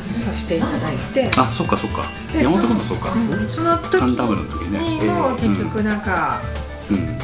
[0.05, 1.29] させていただいて。
[1.35, 2.03] あそっかそっか。
[2.31, 3.11] で山本君もそうか。
[3.13, 6.41] うんその時にも結局なんか、
[6.89, 7.17] うん。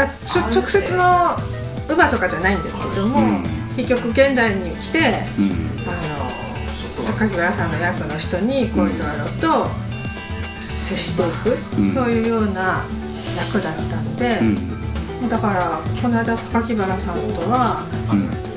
[0.00, 1.36] あちょ直接の
[1.88, 3.42] 乳母とかじゃないんですけども、うん。
[3.76, 5.04] 結局現代に来てうん。
[5.86, 9.68] あの榊原さんの役の人にこういろいろと
[10.58, 11.84] 接していく、うん。
[11.84, 12.84] そういうような
[13.36, 15.28] 役だったんで、うん。
[15.28, 18.49] だからこの間榊原さんとはうん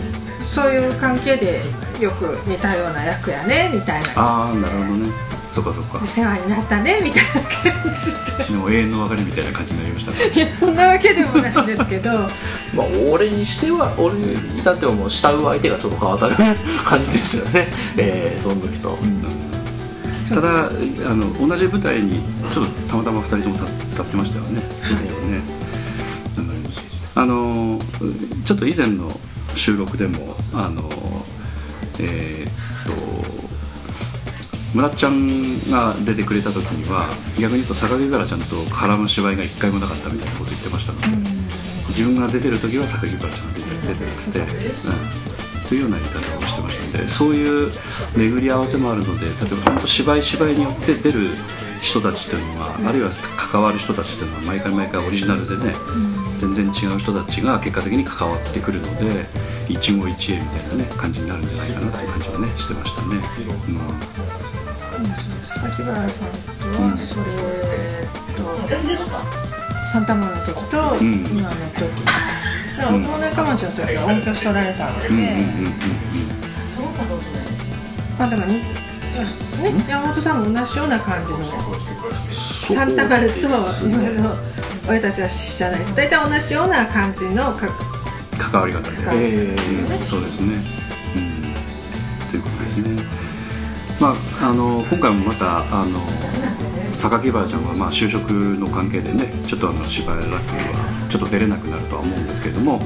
[0.43, 1.61] そういう関係で
[1.99, 4.61] よく似たような役やねみたいなああ感じ。
[4.61, 5.11] でなるほどね。
[5.49, 5.99] そっかそっか。
[6.01, 8.59] お世話になったねみたいな感じで。
[8.59, 12.11] も永遠の別れみたいな感じになりました いやそんなわけでもないんですけど。
[12.75, 16.29] まあ俺にしては俺に至ってはもう慕う相手がちょっと変わった
[16.83, 17.71] 感じですよね。
[17.97, 18.97] えー、その時と、
[20.29, 22.21] ただあの同じ舞台に
[22.53, 24.61] ちょっとたまたま2人とも立立ってましたよね。
[24.81, 25.63] そうだよね、うん
[27.15, 27.79] あの
[28.45, 29.11] ちょっと以前の
[29.55, 30.89] 収録でもあの
[31.99, 32.53] えーっ
[32.85, 33.43] と
[34.73, 41.07] 村ちゃんが出てくれた時には逆に言うと榊原ちゃんと絡む芝居が一回もなかったみたいなこと言ってましたので、
[41.89, 44.69] 自分が出てる時は榊原ちゃんが出て出てなくて、
[45.61, 47.71] うん、というような言い方をしてましたのでそういう
[48.17, 49.33] 巡り合わせもあるので例え
[49.63, 51.29] ば本当芝居芝居によって出る
[51.83, 55.75] 人たちっていうのは、あるいは関わる人たちっていうのは毎回毎回オリジナルでね、
[56.43, 59.25] 全然違う人たちが結果的に関わってくるので
[59.69, 63.21] 一期一会みたいなね感じになるんじゃないかなって感じはねしてましたね、
[65.43, 66.27] 榊原さん。
[66.27, 67.23] とはそれ
[68.35, 68.43] と
[69.85, 71.87] サンタモの時と今の時、
[72.77, 75.23] だから大仲町の時は音響しとられたので、うん、うん。
[75.23, 75.27] うん。
[75.27, 75.37] うん。
[75.37, 75.73] うん。
[78.19, 78.83] まあでもね
[79.61, 80.43] ね、山本さん。
[80.43, 81.45] も同じような感じの
[82.31, 84.35] サンタバルと今の
[84.87, 85.85] 俺たちは死者ない。
[85.85, 87.67] と大体同じような感じのか
[88.37, 88.97] 関わり方で。
[88.97, 90.55] 関わり方えですよね、うんそうですね、
[91.15, 93.03] うん、ということですね。
[93.99, 95.99] まああの今回もまたあの
[96.93, 102.79] 榊原ちゃんはまあ就職の関係でねちょっとあのしばらくはちょっと出れなくなるとは思うんですけれども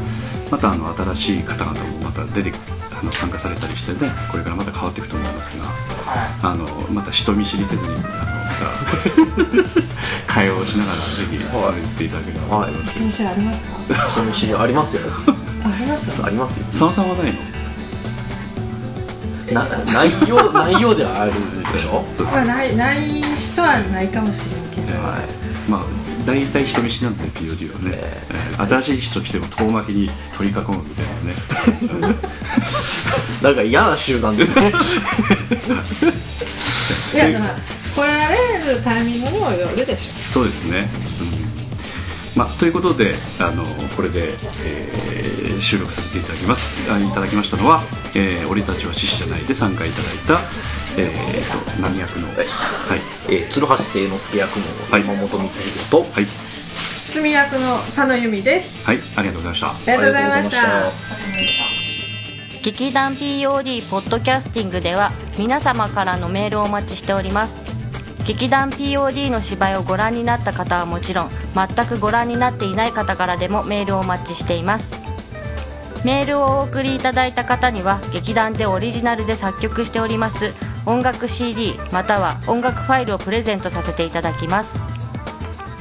[0.51, 2.51] またあの新しい方々もまた出て
[2.91, 5.65] あの参加されたりしてねこれからまた変わっていくと思いますが、
[6.51, 8.36] あのまた人見知りせずにあの
[10.27, 12.93] 会話をしながらぜひ進めていただければと思います。
[12.97, 14.09] けど、人見知りありますか？
[14.09, 15.01] 人見知りありますよ。
[15.63, 17.39] ありますありますよ佐野さんはないの？
[19.53, 21.31] な内容 内容ではある
[21.73, 22.05] でしょ？
[22.23, 24.43] まあないない人はないかもし
[24.75, 25.21] れんけど、はい。
[25.69, 25.81] まあ
[26.25, 28.61] 大体人見知りなんで POD はね、ええ。
[28.61, 32.15] ー新しい人来ても遠巻きに取り囲むみたいなね。
[33.41, 34.73] なんか嫌な集団ですね。
[37.13, 37.45] いやでも
[37.97, 40.13] 来られるタイミングにもよるでしょ。
[40.21, 40.85] そうですね、
[42.35, 42.39] うん。
[42.39, 44.33] まあ、ということであのこれで、
[44.65, 45.07] えー
[45.59, 46.91] 収録させていただきます。
[46.91, 47.81] あいただきましたのは
[48.13, 50.39] 「えー俺たちは獅子じゃない」で参加いただいた、
[50.97, 52.47] えー、と何役のはい。
[53.29, 55.01] えー鶴橋清之助役のはい。
[55.01, 56.27] 山本光弘と、はい。
[56.93, 58.99] 住役の佐野由美です、はい。
[59.15, 59.67] ありがとうございました。
[59.69, 60.57] ありがとうございました。
[60.59, 61.67] ありがとうございました。
[62.61, 67.76] 劇団 POD ポッドキャスティングでは皆様からのメールをお待ちしております
[68.27, 74.99] 劇団 POD の芝居をご覧になった方はもちろん全くご覧になっていない方からでもメールをお待ちしています。
[76.03, 80.53] メールをお送りいただいた方には劇団でオリジナルで作曲しております
[80.85, 84.81] 音楽 CD または音楽ファイルをプレゼントさせていただきます。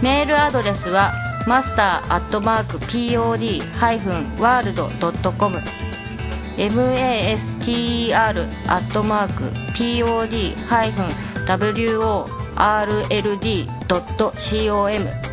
[0.00, 1.12] メールアドレスは
[1.48, 5.60] マスターアットマーク POD-world.com
[12.56, 13.78] rld.com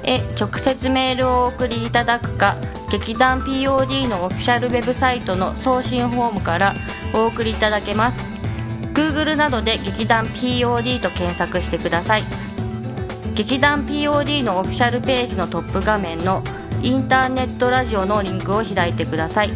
[0.04, 2.56] へ直接メールをお送りいただくか
[2.92, 6.76] 劇団 POD のオフィシャルウェブサイトの送信フォームから
[7.14, 8.30] お送りいただけます。
[8.94, 12.26] Google などで劇団 POD と検索してください。
[13.34, 16.44] 劇団 POD のオフィシャルページのトップ画面の
[16.84, 19.52] インターネットラジオのリンクを開いてください。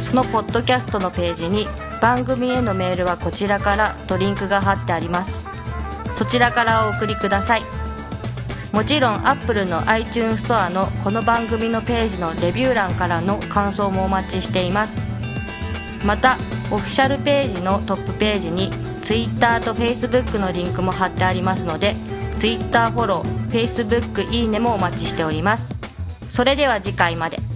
[0.00, 1.68] そのポッドキャストのページに
[2.00, 5.55] 番組へのメールはこちらからとリンクが貼ってあります。
[6.16, 7.62] そちらからお送りください。
[8.72, 14.96] もちろん Apple の iTunes ストアのこの番組のページのレビュー欄からの感想もお待ちしています。
[16.04, 16.38] また
[16.70, 18.70] オフィシャルページのトップページに
[19.02, 21.94] Twitter と Facebook のリンクも貼ってありますので
[22.36, 25.76] Twitter フォロー Facebook いいねもお待ちしております。
[26.28, 27.55] それでは次回まで。